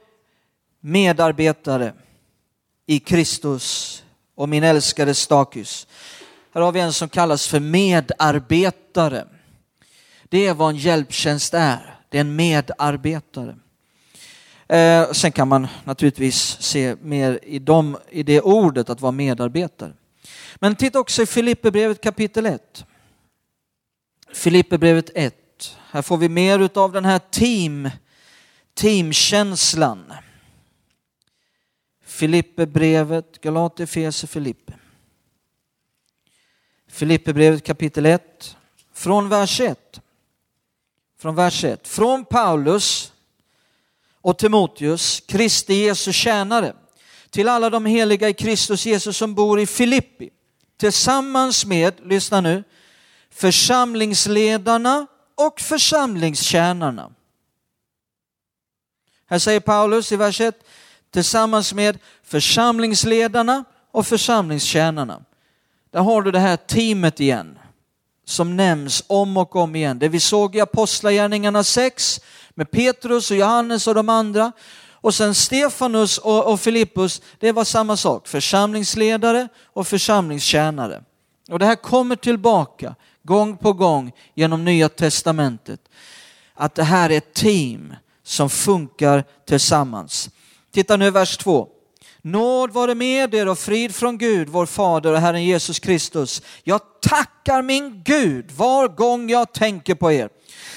[0.81, 1.93] medarbetare
[2.91, 4.03] i Kristus
[4.35, 5.87] och min älskade Stakus.
[6.55, 9.27] Här har vi en som kallas för medarbetare.
[10.29, 11.99] Det är vad en hjälptjänst är.
[12.09, 13.57] Det är en medarbetare.
[14.69, 19.93] Eh, sen kan man naturligtvis se mer i, dem, i det ordet att vara medarbetare.
[20.57, 22.85] Men titta också i Filipperbrevet kapitel 1.
[24.33, 25.35] Filipperbrevet 1.
[25.91, 27.91] Här får vi mer av den här team,
[28.75, 30.13] teamkänslan.
[32.19, 34.73] Filipperbrevet, Galater, Fese, Filippe.
[36.89, 38.57] Filipperbrevet kapitel 1,
[38.93, 40.01] från vers 1.
[41.19, 41.89] Från vers 1.
[41.89, 43.13] Från Paulus
[44.21, 46.75] och Timoteus, Kristi Jesu tjänare,
[47.31, 50.31] till alla de heliga i Kristus Jesus som bor i Filippi,
[50.77, 52.65] tillsammans med, lyssna nu,
[53.31, 57.13] församlingsledarna och församlingstjänarna.
[59.27, 60.65] Här säger Paulus i vers 1,
[61.11, 65.23] tillsammans med församlingsledarna och församlingstjänarna.
[65.91, 67.59] Där har du det här teamet igen
[68.25, 69.99] som nämns om och om igen.
[69.99, 74.53] Det vi såg i Apostlagärningarna 6 med Petrus och Johannes och de andra.
[75.01, 78.29] Och sen Stefanus och, och Filippus, det var samma sak.
[78.29, 81.03] Församlingsledare och församlingstjänare.
[81.51, 85.81] Och det här kommer tillbaka gång på gång genom Nya Testamentet.
[86.55, 90.31] Att det här är ett team som funkar tillsammans.
[90.73, 91.69] Titta nu vers 2.
[92.23, 96.43] Nåd vare med er och frid från Gud, vår Fader och Herren Jesus Kristus.
[96.63, 100.29] Jag tackar min Gud var gång jag tänker på er.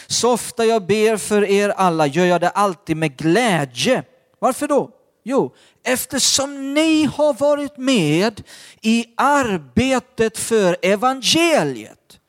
[0.08, 4.04] Så ofta jag ber för er alla gör jag det alltid med glädje.
[4.40, 4.90] Varför då?
[5.24, 8.44] Jo, eftersom ni har varit med
[8.82, 12.20] i arbetet för evangeliet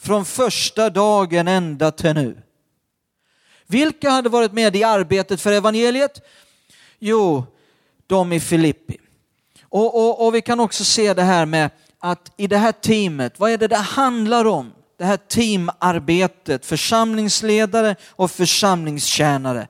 [0.00, 2.42] från första dagen ända till nu.
[3.66, 6.20] Vilka hade varit med i arbetet för evangeliet?
[7.04, 7.44] Jo,
[8.06, 8.96] de i Filippi.
[9.62, 13.38] Och, och, och vi kan också se det här med att i det här teamet,
[13.38, 14.72] vad är det det handlar om?
[14.98, 19.68] Det här teamarbetet, församlingsledare och församlingstjänare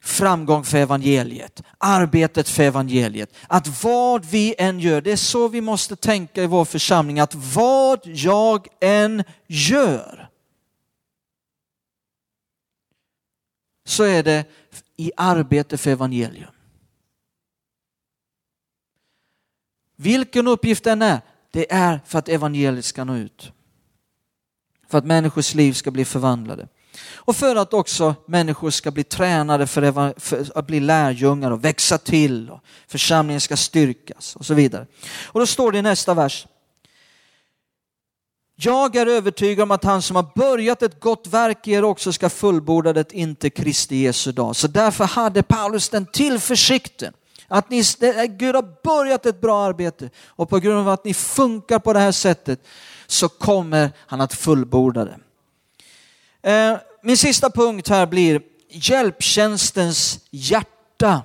[0.00, 3.34] framgång för evangeliet, arbetet för evangeliet.
[3.46, 7.34] Att vad vi än gör, det är så vi måste tänka i vår församling, att
[7.34, 10.28] vad jag än gör
[13.86, 14.44] så är det
[14.98, 16.50] i arbete för evangelium.
[19.96, 23.52] Vilken uppgift den är, det är för att evangeliet ska nå ut.
[24.88, 26.68] För att människors liv ska bli förvandlade.
[27.14, 29.82] Och för att också människor ska bli tränade för,
[30.58, 34.86] att bli lärjungar och växa till och församlingen ska styrkas och så vidare.
[35.24, 36.46] Och då står det i nästa vers.
[38.60, 42.12] Jag är övertygad om att han som har börjat ett gott verk i er också
[42.12, 44.56] ska fullborda det inte Kristi Jesu dag.
[44.56, 47.12] Så därför hade Paulus den tillförsikten
[47.48, 47.82] att ni,
[48.28, 51.98] Gud har börjat ett bra arbete och på grund av att ni funkar på det
[51.98, 52.66] här sättet
[53.06, 55.18] så kommer han att fullborda det.
[56.52, 61.22] Eh, min sista punkt här blir hjälptjänstens hjärta,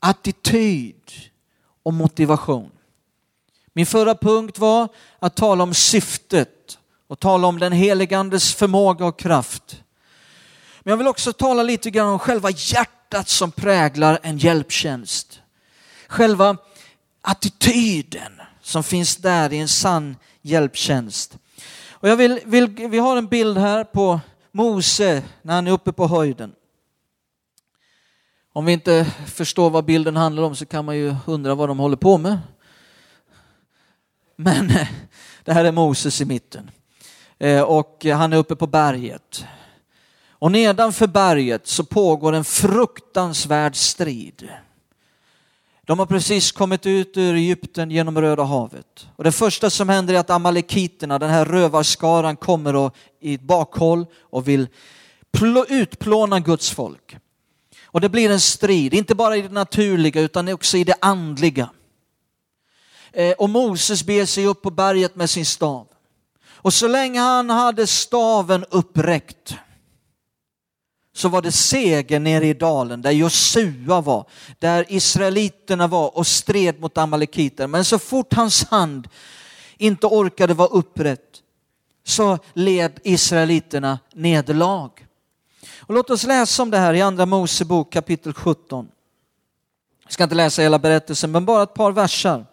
[0.00, 1.10] attityd
[1.82, 2.70] och motivation.
[3.76, 9.18] Min förra punkt var att tala om syftet och tala om den heligandes förmåga och
[9.18, 9.82] kraft.
[10.80, 15.40] Men jag vill också tala lite grann om själva hjärtat som präglar en hjälptjänst.
[16.08, 16.56] Själva
[17.22, 18.32] attityden
[18.62, 21.38] som finns där i en sann hjälptjänst.
[21.90, 24.20] Och jag vill, vill, vi har en bild här på
[24.52, 26.52] Mose när han är uppe på höjden.
[28.52, 31.78] Om vi inte förstår vad bilden handlar om så kan man ju undra vad de
[31.78, 32.38] håller på med.
[34.36, 34.88] Men eh,
[35.44, 36.70] det här är Moses i mitten
[37.38, 39.44] eh, och han är uppe på berget.
[40.28, 44.48] Och nedanför berget så pågår en fruktansvärd strid.
[45.86, 49.06] De har precis kommit ut ur Egypten genom Röda havet.
[49.16, 53.40] Och det första som händer är att amalekiterna, den här rövarskaran, kommer och, i ett
[53.40, 54.68] bakhåll och vill
[55.68, 57.16] utplåna Guds folk.
[57.84, 61.70] Och det blir en strid, inte bara i det naturliga utan också i det andliga.
[63.14, 65.86] Eh, och Moses ber sig upp på berget med sin stav.
[66.46, 69.54] Och så länge han hade staven uppräckt
[71.16, 74.26] så var det seger nere i dalen där Josua var,
[74.58, 77.66] där israeliterna var och stred mot amalekiter.
[77.66, 79.08] Men så fort hans hand
[79.76, 81.42] inte orkade vara upprätt
[82.04, 84.90] så led israeliterna nederlag.
[85.78, 88.88] Och låt oss läsa om det här i andra Mosebok kapitel 17.
[90.04, 92.46] Jag ska inte läsa hela berättelsen men bara ett par versar.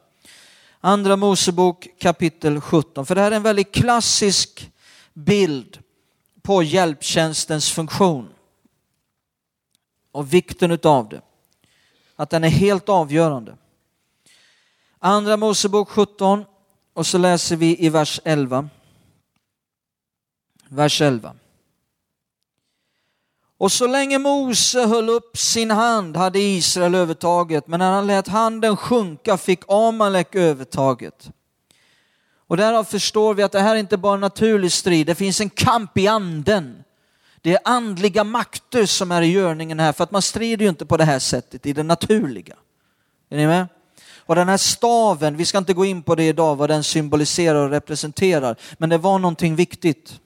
[0.84, 3.06] Andra Mosebok kapitel 17.
[3.06, 4.72] För det här är en väldigt klassisk
[5.14, 5.80] bild
[6.42, 8.30] på hjälptjänstens funktion
[10.12, 11.22] och vikten utav det.
[12.16, 13.58] Att den är helt avgörande.
[15.00, 16.46] Andra Mosebok 17
[16.94, 18.70] och så läser vi i vers 11.
[20.68, 21.36] Vers 11.
[23.62, 28.28] Och så länge Mose höll upp sin hand hade Israel övertaget, men när han lät
[28.28, 31.30] handen sjunka fick Amalek övertaget.
[32.48, 35.42] Och därav förstår vi att det här är inte bara en naturlig strid, det finns
[35.42, 36.84] en kamp i anden.
[37.42, 40.86] Det är andliga makter som är i görningen här, för att man strider ju inte
[40.86, 42.56] på det här sättet i det naturliga.
[43.30, 43.68] Är ni med?
[44.18, 47.66] Och den här staven, vi ska inte gå in på det idag, vad den symboliserar
[47.66, 50.21] och representerar, men det var någonting viktigt.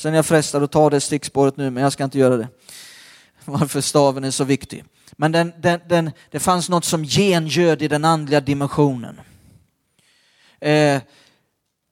[0.00, 2.48] Sen är jag frestad att ta det stickspåret nu, men jag ska inte göra det.
[3.44, 4.84] Varför staven är så viktig.
[5.12, 9.20] Men den, den, den, det fanns något som gengöd i den andliga dimensionen.
[10.60, 11.02] Eh,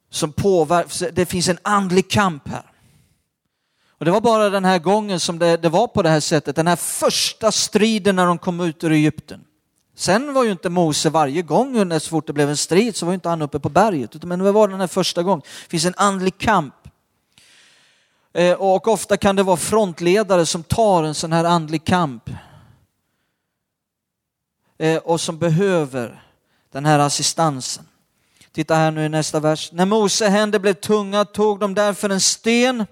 [0.09, 2.71] som påverkar, det finns en andlig kamp här.
[3.97, 6.55] Och det var bara den här gången som det, det var på det här sättet,
[6.55, 9.41] den här första striden när de kom ut ur Egypten.
[9.95, 13.05] Sen var ju inte Mose varje gång när så fort det blev en strid så
[13.05, 15.41] var ju inte han uppe på berget, men det var den här första gången.
[15.63, 16.73] Det finns en andlig kamp.
[18.39, 22.29] Eh, och ofta kan det vara frontledare som tar en sån här andlig kamp.
[24.77, 26.23] Eh, och som behöver
[26.71, 27.85] den här assistansen.
[28.51, 29.71] Titta här nu i nästa vers.
[29.71, 32.85] När Mose händer blev tunga tog de därför en sten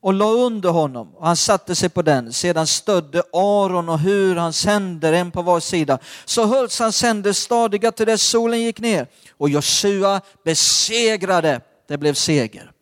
[0.00, 2.32] och la under honom och han satte sig på den.
[2.32, 5.98] Sedan stödde Aron och hur hans händer, en på var sida.
[6.24, 12.14] Så hölls hans händer stadiga till dess solen gick ner och Josua besegrade, det blev
[12.14, 12.72] seger.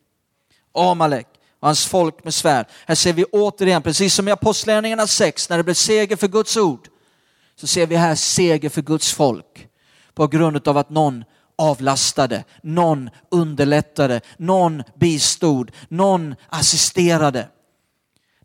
[0.74, 1.26] Amalek
[1.61, 2.66] och hans folk med svärd.
[2.86, 6.56] Här ser vi återigen, precis som i Apostlagärningarna 6, när det blev seger för Guds
[6.56, 6.88] ord,
[7.56, 9.68] så ser vi här seger för Guds folk
[10.14, 11.24] på grund av att någon
[11.58, 17.48] avlastade, någon underlättade, någon bistod, någon assisterade.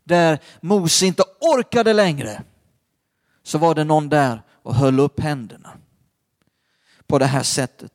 [0.04, 2.42] där Mose inte orkade längre,
[3.42, 5.72] så var det någon där och höll upp händerna
[7.06, 7.92] på det här sättet.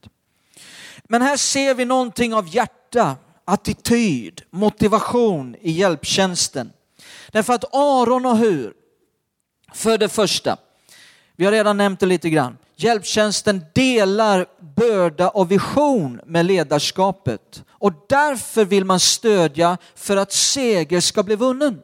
[1.03, 3.15] Men här ser vi någonting av hjärta,
[3.45, 6.71] attityd, motivation i hjälptjänsten.
[7.31, 8.73] Därför att Aron och Hur,
[9.73, 10.57] för det första,
[11.35, 17.93] vi har redan nämnt det lite grann, hjälptjänsten delar börda och vision med ledarskapet och
[18.09, 21.81] därför vill man stödja för att seger ska bli vunnen.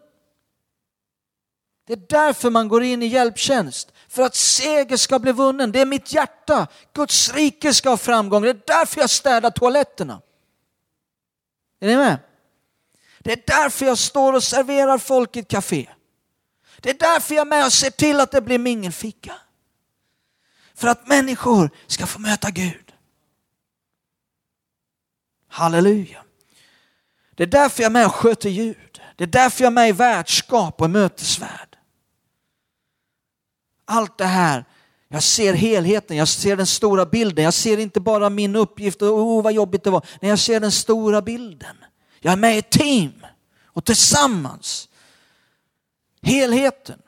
[1.87, 5.71] Det är därför man går in i hjälptjänst, för att seger ska bli vunnen.
[5.71, 6.67] Det är mitt hjärta.
[6.93, 8.41] Guds rike ska ha framgång.
[8.41, 10.21] Det är därför jag städar toaletterna.
[11.79, 12.19] Är ni med?
[13.19, 15.89] Det är därför jag står och serverar folk i ett café.
[16.79, 19.35] Det är därför jag är med och ser till att det blir mingelficka.
[20.75, 22.93] För att människor ska få möta Gud.
[25.47, 26.23] Halleluja.
[27.35, 29.01] Det är därför jag är med och sköter ljud.
[29.15, 31.77] Det är därför jag är med i värdskap och mötesvärd.
[33.85, 34.65] Allt det här,
[35.09, 37.43] jag ser helheten, jag ser den stora bilden.
[37.43, 40.05] Jag ser inte bara min uppgift och oh, vad jobbigt det var.
[40.21, 41.75] Nej, jag ser den stora bilden.
[42.19, 43.25] Jag är med i ett team
[43.65, 44.89] och tillsammans,
[46.21, 46.99] helheten,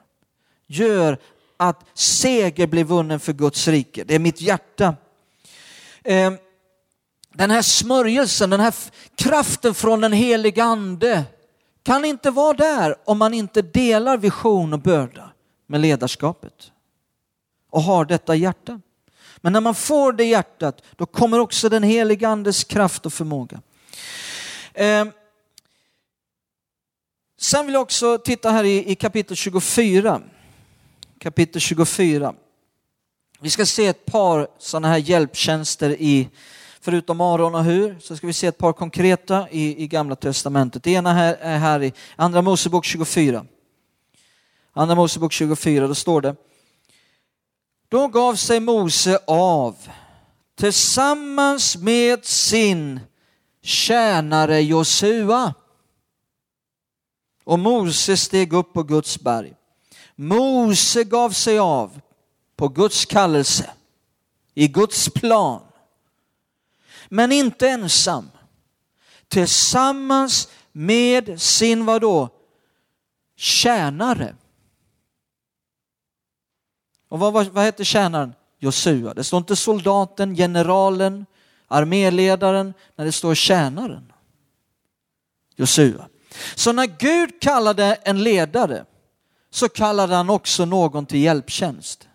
[0.68, 1.18] gör
[1.58, 4.04] att seger blir vunnen för Guds rike.
[4.04, 4.96] Det är mitt hjärta.
[6.04, 6.38] Ehm,
[7.34, 8.74] den här smörjelsen, den här
[9.16, 11.24] kraften från den helige ande
[11.84, 15.32] kan inte vara där om man inte delar vision och börda
[15.68, 16.72] med ledarskapet
[17.70, 18.82] och har detta hjärta.
[19.38, 23.62] Men när man får det hjärtat, då kommer också den helige andes kraft och förmåga.
[24.74, 25.12] Ehm,
[27.40, 30.22] sen vill jag också titta här i, i kapitel 24
[31.20, 32.34] kapitel 24.
[33.40, 36.30] Vi ska se ett par sådana här hjälptjänster i,
[36.82, 40.84] förutom Aron och Hur, så ska vi se ett par konkreta i, i Gamla Testamentet.
[40.84, 43.46] Det ena här är här i Andra Mosebok 24.
[44.74, 46.36] Andra Mosebok 24, då står det.
[47.90, 49.76] Då gav sig Mose av
[50.56, 53.00] tillsammans med sin
[53.62, 55.54] tjänare Josua.
[57.44, 59.54] Och Mose steg upp på Guds berg.
[60.16, 62.02] Mose gav sig av
[62.56, 63.70] på Guds kallelse,
[64.54, 65.62] i Guds plan.
[67.10, 68.30] Men inte ensam.
[69.28, 72.30] Tillsammans med sin vadå?
[73.36, 74.36] Tjänare.
[77.10, 78.34] Och vad, vad, vad hette tjänaren?
[78.60, 79.14] Josua.
[79.14, 81.26] Det står inte soldaten, generalen,
[81.68, 84.12] arméledaren, när det står tjänaren.
[85.56, 86.08] Josua.
[86.56, 88.86] Så när Gud kallade en ledare
[89.52, 92.08] så kallade han också någon till hjälptjänst.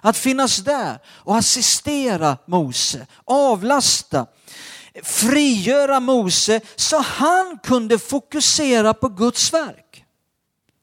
[0.00, 4.26] Att finnas där och assistera Mose, avlasta,
[5.02, 10.04] frigöra Mose så han kunde fokusera på Guds verk.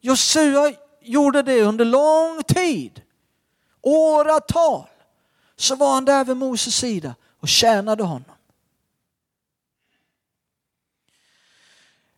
[0.02, 3.02] Josua gjorde det under lång tid,
[3.82, 4.88] åratal.
[5.56, 8.36] Så var han där vid Moses sida och tjänade honom.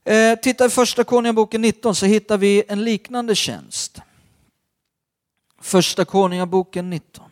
[0.04, 4.02] Eh, titta i första Konungaboken 19 så hittar vi en liknande tjänst.
[5.60, 7.30] Första Konungaboken 19.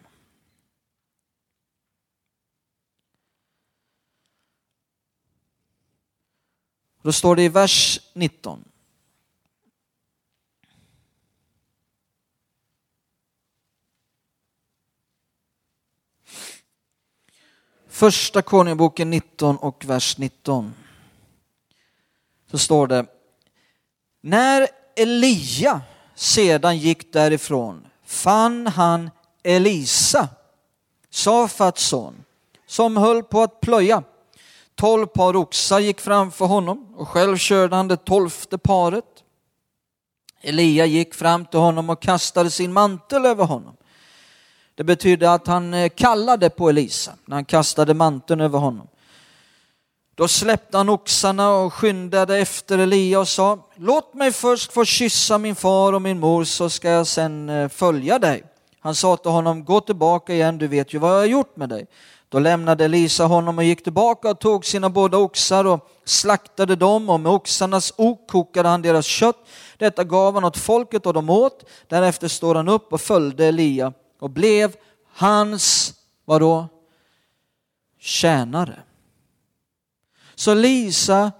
[7.01, 8.70] Då står det i vers 19.
[18.01, 20.73] Första Konungaboken 19 och vers 19
[22.51, 23.05] så står det,
[24.21, 25.81] när Elia
[26.15, 29.09] sedan gick därifrån fann han
[29.43, 30.29] Elisa,
[31.09, 32.23] Safats son,
[32.67, 34.03] som höll på att plöja.
[34.75, 39.23] Tolv par oxar gick framför honom och själv körde han det tolfte paret.
[40.41, 43.75] Elia gick fram till honom och kastade sin mantel över honom.
[44.75, 48.87] Det betydde att han eh, kallade på Elisa när han kastade manteln över honom.
[50.15, 55.37] Då släppte han oxarna och skyndade efter Elia och sa, låt mig först få kyssa
[55.37, 58.43] min far och min mor så ska jag sen eh, följa dig.
[58.79, 61.69] Han sa till honom, gå tillbaka igen, du vet ju vad jag har gjort med
[61.69, 61.87] dig.
[62.29, 67.09] Då lämnade Elisa honom och gick tillbaka och tog sina båda oxar och slaktade dem
[67.09, 69.37] och med oxarnas ok kokade han deras kött.
[69.77, 71.65] Detta gav han åt folket och de åt.
[71.87, 74.75] Därefter står han upp och följde Elia och blev
[75.13, 75.93] hans,
[76.25, 76.67] vadå,
[77.99, 78.79] tjänare.
[80.35, 81.31] Så Lisa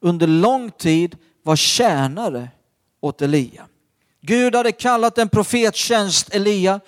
[0.00, 2.48] under lång tid var tjänare
[3.00, 3.66] åt Elia.
[4.20, 6.80] Gud hade kallat en profettjänst Elia,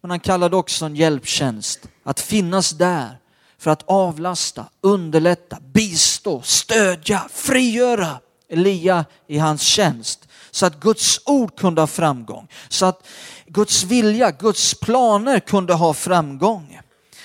[0.00, 1.88] men han kallade också en hjälptjänst.
[2.02, 3.18] Att finnas där
[3.58, 10.28] för att avlasta, underlätta, bistå, stödja, frigöra Elia i hans tjänst.
[10.50, 13.06] så att Guds ord kunde ha framgång, så att
[13.52, 16.80] Guds vilja, Guds planer kunde ha framgång,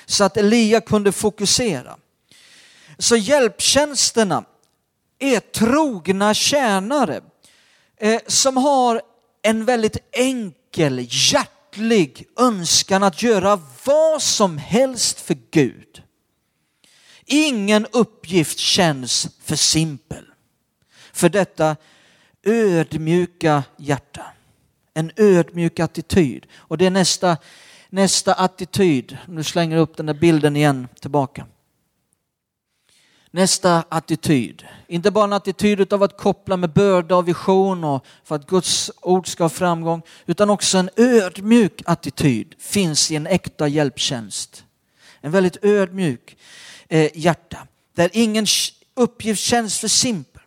[0.06, 1.98] så att Elia kunde fokusera.
[2.98, 4.44] Så hjälptjänsterna
[5.20, 7.22] är trogna tjänare
[8.00, 9.02] eh, som har
[9.42, 16.02] en väldigt enkel, hjärtlig önskan att göra vad som helst för Gud.
[17.26, 20.26] Ingen uppgift känns för simpel
[21.14, 21.76] för detta
[22.44, 24.35] ödmjuka hjärta.
[24.98, 26.46] En ödmjuk attityd.
[26.56, 27.38] Och det är nästa,
[27.90, 29.18] nästa attityd.
[29.28, 31.46] Nu slänger jag upp den där bilden igen tillbaka.
[33.32, 34.66] Nästa attityd.
[34.88, 38.92] Inte bara en attityd av att koppla med börda och vision och för att Guds
[39.02, 44.64] ord ska ha framgång, utan också en ödmjuk attityd finns i en äkta hjälptjänst.
[45.22, 46.38] En väldigt ödmjuk
[46.90, 48.46] eh, hjärta, där ingen
[48.96, 50.42] uppgift känns för simpel,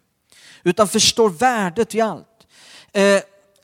[0.62, 2.46] utan förstår värdet i allt.
[2.92, 3.20] Eh,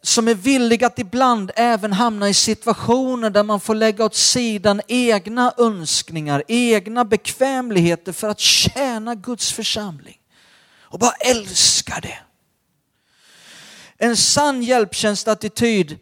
[0.06, 4.80] som är villig att ibland även hamna i situationer där man får lägga åt sidan
[4.88, 10.20] egna önskningar, egna bekvämligheter för att tjäna Guds församling.
[10.80, 12.18] Och bara älska det.
[13.98, 15.98] En sann hjälptjänstattityd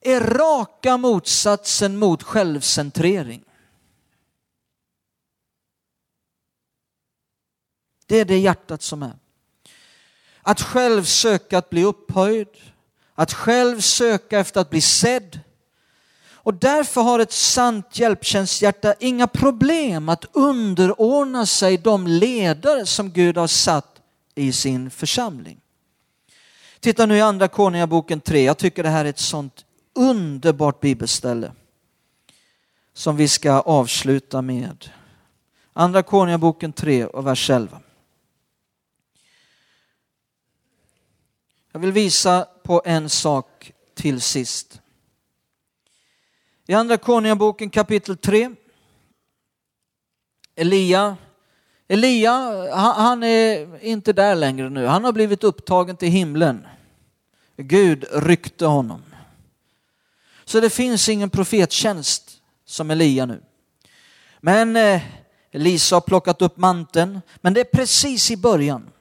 [0.00, 3.44] är raka motsatsen mot självcentrering.
[8.06, 9.18] Det är det hjärtat som är.
[10.42, 12.48] Att själv söka att bli upphöjd,
[13.14, 15.40] att själv söka efter att bli sedd.
[16.44, 23.36] Och därför har ett sant hjälptjänsthjärta inga problem att underordna sig de ledare som Gud
[23.36, 24.00] har satt
[24.34, 25.60] i sin församling.
[26.80, 31.52] Titta nu i andra Konungaboken 3, jag tycker det här är ett sånt underbart bibelställe
[32.94, 34.90] som vi ska avsluta med.
[35.72, 37.80] Andra Konungaboken 3 och vers 11.
[41.72, 44.80] Jag vill visa på en sak till sist.
[46.66, 48.50] I Andra Konungaboken kapitel 3.
[50.54, 51.16] Elia,
[51.88, 52.32] Elia
[52.74, 54.86] han är inte där längre nu.
[54.86, 56.66] Han har blivit upptagen till himlen.
[57.56, 59.02] Gud ryckte honom.
[60.44, 63.42] Så det finns ingen profettjänst som Elia nu.
[64.40, 65.02] Men eh,
[65.50, 68.91] Elisa har plockat upp manteln, men det är precis i början.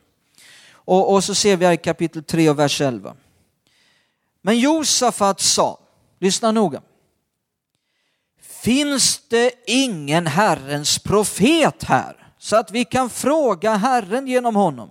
[0.86, 3.16] Och, och så ser vi här i kapitel 3 och vers 11.
[4.42, 5.80] Men Josafat sa,
[6.20, 6.82] lyssna noga.
[8.42, 14.90] Finns det ingen Herrens profet här så att vi kan fråga Herren genom honom?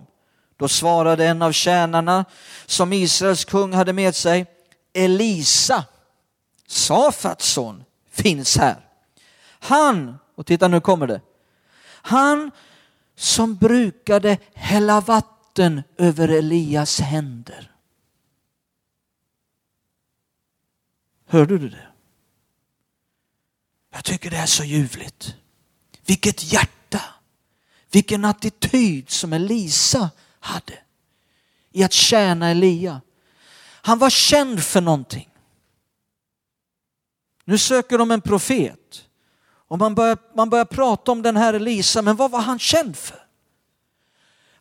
[0.57, 2.25] Då svarade en av tjänarna
[2.65, 4.45] som Israels kung hade med sig,
[4.93, 5.85] Elisa,
[6.67, 8.87] Safats son, finns här.
[9.59, 11.21] Han, och titta nu kommer det,
[11.85, 12.51] han
[13.15, 17.71] som brukade hälla vatten vatten över Elias händer.
[21.27, 21.87] Hörde du det?
[23.93, 25.35] Jag tycker det är så ljuvligt.
[26.05, 27.01] Vilket hjärta,
[27.91, 30.79] vilken attityd som Elisa hade
[31.71, 33.01] i att tjäna Elia.
[33.83, 35.29] Han var känd för någonting.
[37.45, 39.07] Nu söker de en profet
[39.67, 42.97] och man börjar, man börjar prata om den här Elisa, men vad var han känd
[42.97, 43.30] för?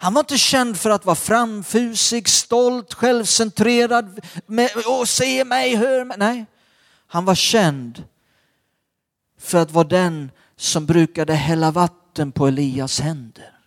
[0.03, 6.05] Han var inte känd för att vara framfusig, stolt, självcentrerad, med, och se mig, hör
[6.05, 6.19] mig.
[6.19, 6.47] Nej,
[7.07, 8.05] han var känd
[9.39, 13.59] för att vara den som brukade hälla vatten på Elias händer.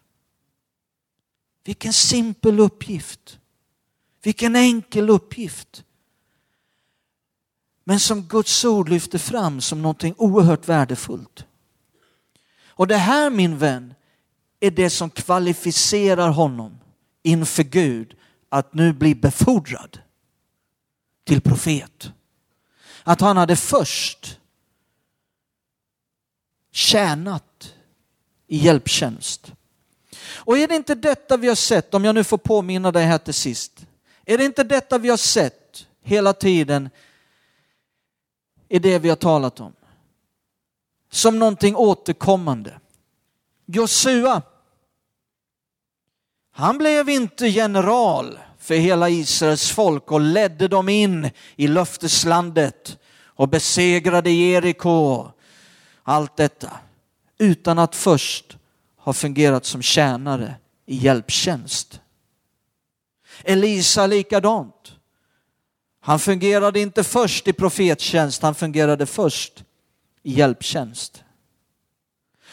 [1.64, 3.40] Vilken simpel uppgift.
[4.24, 5.84] Vilken enkel uppgift.
[7.84, 11.46] Men som Guds ord lyfter fram som någonting oerhört värdefullt.
[12.68, 13.94] Och det här min vän
[14.64, 16.80] är det som kvalificerar honom
[17.24, 18.16] inför Gud
[18.49, 19.99] att nu bli befordrad
[21.24, 22.11] till profet.
[23.03, 24.39] Att han hade först
[26.72, 27.74] tjänat
[28.47, 29.53] i hjälptjänst.
[30.36, 33.18] Och är det inte detta vi har sett, om jag nu får påminna dig här
[33.18, 33.86] till sist,
[34.26, 36.89] är det inte detta vi har sett hela tiden
[38.70, 39.74] i det vi har talat om?
[41.11, 42.80] Som någonting återkommande.
[43.66, 44.41] Josua
[46.56, 53.49] han blev inte general för hela Israels folk och ledde dem in i löfteslandet och
[53.49, 55.28] besegrade Jeriko.
[56.04, 56.72] Allt detta
[57.38, 58.58] utan att först
[58.97, 62.01] ha fungerat som tjänare i hjälptjänst.
[63.43, 64.93] Elisa likadant.
[65.99, 69.64] Han fungerade inte först i profettjänst, han fungerade först
[70.24, 71.24] i hjälptjänst.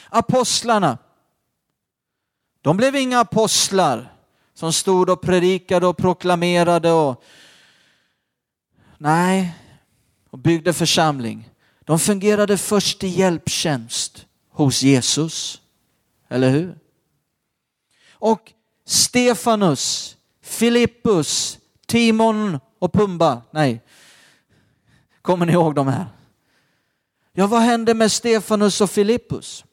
[0.09, 0.98] Apostlarna
[2.62, 4.12] de blev inga apostlar
[4.54, 7.24] som stod och predikade och proklamerade och
[9.02, 9.54] Nej,
[10.30, 11.50] och byggde församling.
[11.84, 15.62] De fungerade först i hjälptjänst hos Jesus.
[16.28, 16.78] Eller hur?
[18.12, 18.52] Och
[18.84, 23.42] Stefanus, Filippus, Timon och Pumba.
[23.50, 23.82] Nej,
[25.22, 26.06] kommer ni ihåg de här?
[27.32, 29.64] Ja, vad hände med Stefanus och Filippus?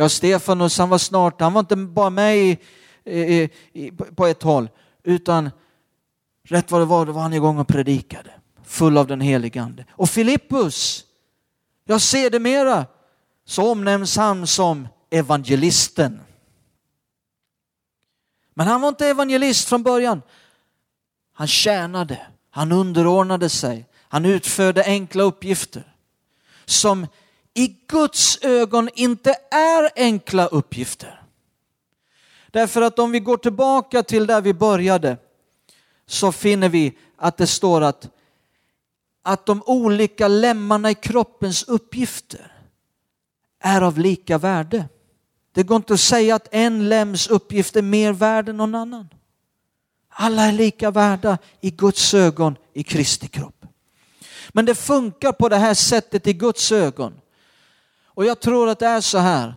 [0.00, 2.58] Ja, Stefanus, han var snart, han var inte bara med i,
[3.04, 4.68] i, i, på ett håll,
[5.02, 5.50] utan
[6.44, 8.30] rätt vad det var, då var han igång och predikade,
[8.64, 9.84] full av den helige ande.
[9.90, 11.04] Och Filippus,
[11.84, 12.86] ja, sedermera
[13.44, 16.20] så omnämns han som evangelisten.
[18.54, 20.22] Men han var inte evangelist från början.
[21.32, 25.94] Han tjänade, han underordnade sig, han utförde enkla uppgifter
[26.64, 27.06] som
[27.54, 31.22] i Guds ögon inte är enkla uppgifter.
[32.50, 35.16] Därför att om vi går tillbaka till där vi började
[36.06, 38.08] så finner vi att det står att,
[39.22, 42.52] att de olika lemmarna i kroppens uppgifter
[43.60, 44.88] är av lika värde.
[45.52, 49.08] Det går inte att säga att en lems uppgift är mer värd än någon annan.
[50.08, 53.66] Alla är lika värda i Guds ögon i Kristi kropp.
[54.48, 57.20] Men det funkar på det här sättet i Guds ögon.
[58.20, 59.54] Och jag tror att det är så här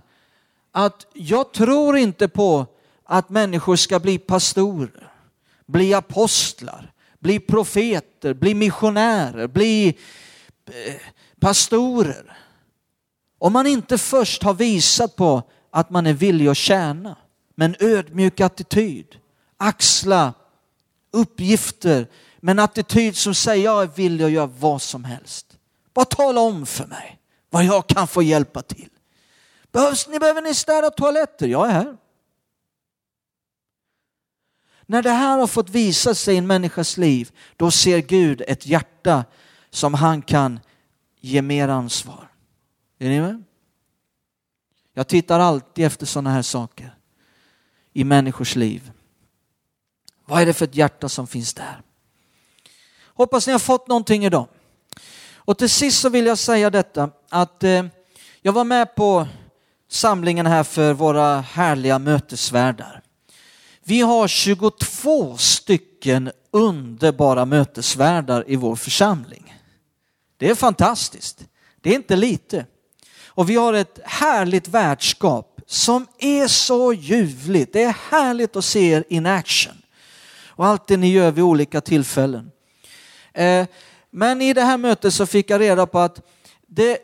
[0.72, 2.66] att jag tror inte på
[3.06, 5.12] att människor ska bli pastorer,
[5.66, 9.88] bli apostlar, bli profeter, bli missionärer, bli
[10.66, 10.96] eh,
[11.40, 12.38] pastorer.
[13.40, 17.16] Om man inte först har visat på att man är villig att tjäna
[17.56, 19.16] med en ödmjuk attityd,
[19.58, 20.34] axla
[21.12, 22.08] uppgifter
[22.40, 25.58] med en attityd som säger jag är villig att göra vad som helst.
[25.94, 27.20] Bara tala om för mig
[27.54, 28.90] vad jag kan få hjälpa till.
[29.72, 31.48] Behövs ni, behöver ni städa toaletter?
[31.48, 31.98] Jag är här.
[34.86, 38.66] När det här har fått visa sig i en människas liv, då ser Gud ett
[38.66, 39.26] hjärta
[39.70, 40.60] som han kan
[41.20, 42.32] ge mer ansvar.
[43.00, 43.44] Är ni med?
[44.94, 46.96] Jag tittar alltid efter sådana här saker
[47.94, 48.92] i människors liv.
[50.26, 51.82] Vad är det för ett hjärta som finns där?
[53.06, 54.48] Hoppas ni har fått någonting idag.
[55.46, 57.86] Och till sist så vill jag säga detta att eh,
[58.42, 59.28] jag var med på
[59.90, 63.02] samlingen här för våra härliga mötesvärdar.
[63.84, 69.56] Vi har 22 stycken underbara mötesvärdar i vår församling.
[70.38, 71.46] Det är fantastiskt.
[71.82, 72.66] Det är inte lite.
[73.28, 77.74] Och vi har ett härligt värdskap som är så ljuvligt.
[77.74, 79.82] Det är härligt att se er in action.
[80.48, 82.52] Och allt det ni gör vid olika tillfällen.
[83.34, 83.66] Eh,
[84.16, 86.22] men i det här mötet så fick jag reda på att
[86.68, 86.98] det,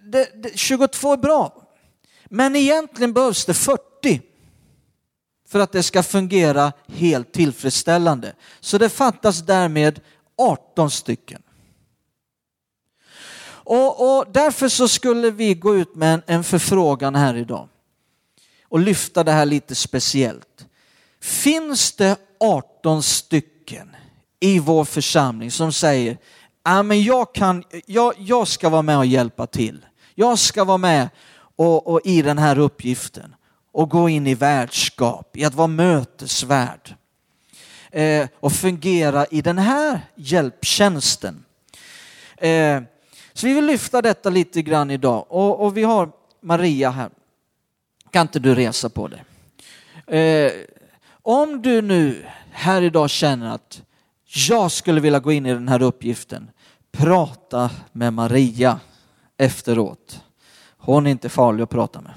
[0.00, 1.68] det, det, 22 är bra,
[2.24, 4.20] men egentligen behövs det 40
[5.48, 8.34] för att det ska fungera helt tillfredsställande.
[8.60, 10.00] Så det fattas därmed
[10.36, 11.42] 18 stycken.
[13.46, 17.68] Och, och därför så skulle vi gå ut med en, en förfrågan här idag
[18.62, 20.66] och lyfta det här lite speciellt.
[21.20, 23.96] Finns det 18 stycken
[24.44, 26.18] i vår församling som säger,
[26.64, 29.86] ja men jag, kan, jag, jag ska vara med och hjälpa till.
[30.14, 31.08] Jag ska vara med
[31.56, 33.34] och, och i den här uppgiften
[33.72, 36.94] och gå in i värdskap, i att vara mötesvärd
[37.90, 41.44] eh, och fungera i den här hjälptjänsten.
[42.36, 42.82] Eh,
[43.32, 47.10] så vi vill lyfta detta lite grann idag och, och vi har Maria här.
[48.10, 49.24] Kan inte du resa på dig?
[50.20, 50.52] Eh,
[51.22, 53.82] om du nu här idag känner att
[54.34, 56.50] jag skulle vilja gå in i den här uppgiften,
[56.92, 58.80] prata med Maria
[59.36, 60.20] efteråt.
[60.76, 62.12] Hon är inte farlig att prata med.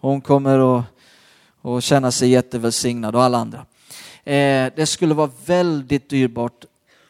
[0.00, 0.84] Hon kommer att,
[1.62, 3.66] att känna sig jättevälsignad och alla andra.
[4.24, 6.64] Eh, det skulle vara väldigt dyrbart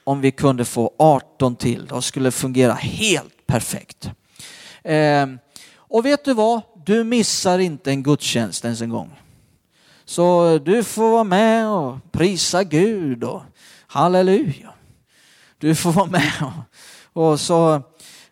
[0.04, 1.86] om vi kunde få 18 till.
[1.86, 4.10] De skulle fungera helt perfekt.
[4.82, 5.26] Eh,
[5.76, 6.60] och vet du vad?
[6.86, 9.20] Du missar inte en gudstjänst ens en gång.
[10.04, 13.42] Så du får vara med och prisa Gud och
[13.94, 14.74] halleluja.
[15.58, 16.52] Du får vara med
[17.12, 17.82] och, så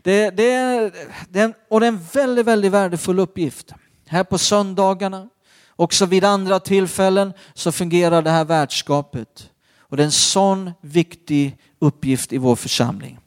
[0.02, 0.92] det, det,
[1.28, 3.72] det, och det är en väldigt, väldigt värdefull uppgift.
[4.06, 5.28] Här på söndagarna,
[5.76, 9.50] också vid andra tillfällen så fungerar det här värdskapet.
[9.78, 13.18] Och det är en sån viktig uppgift i vår församling.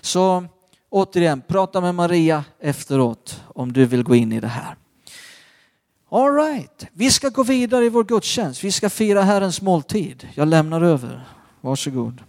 [0.00, 0.44] Så
[0.90, 4.76] återigen, prata med Maria efteråt om du vill gå in i det här.
[6.10, 6.86] All right.
[6.92, 8.64] Vi ska gå vidare i vår gudstjänst.
[8.64, 10.28] Vi ska fira Herrens måltid.
[10.34, 11.24] Jag lämnar över.
[11.64, 12.20] Once good.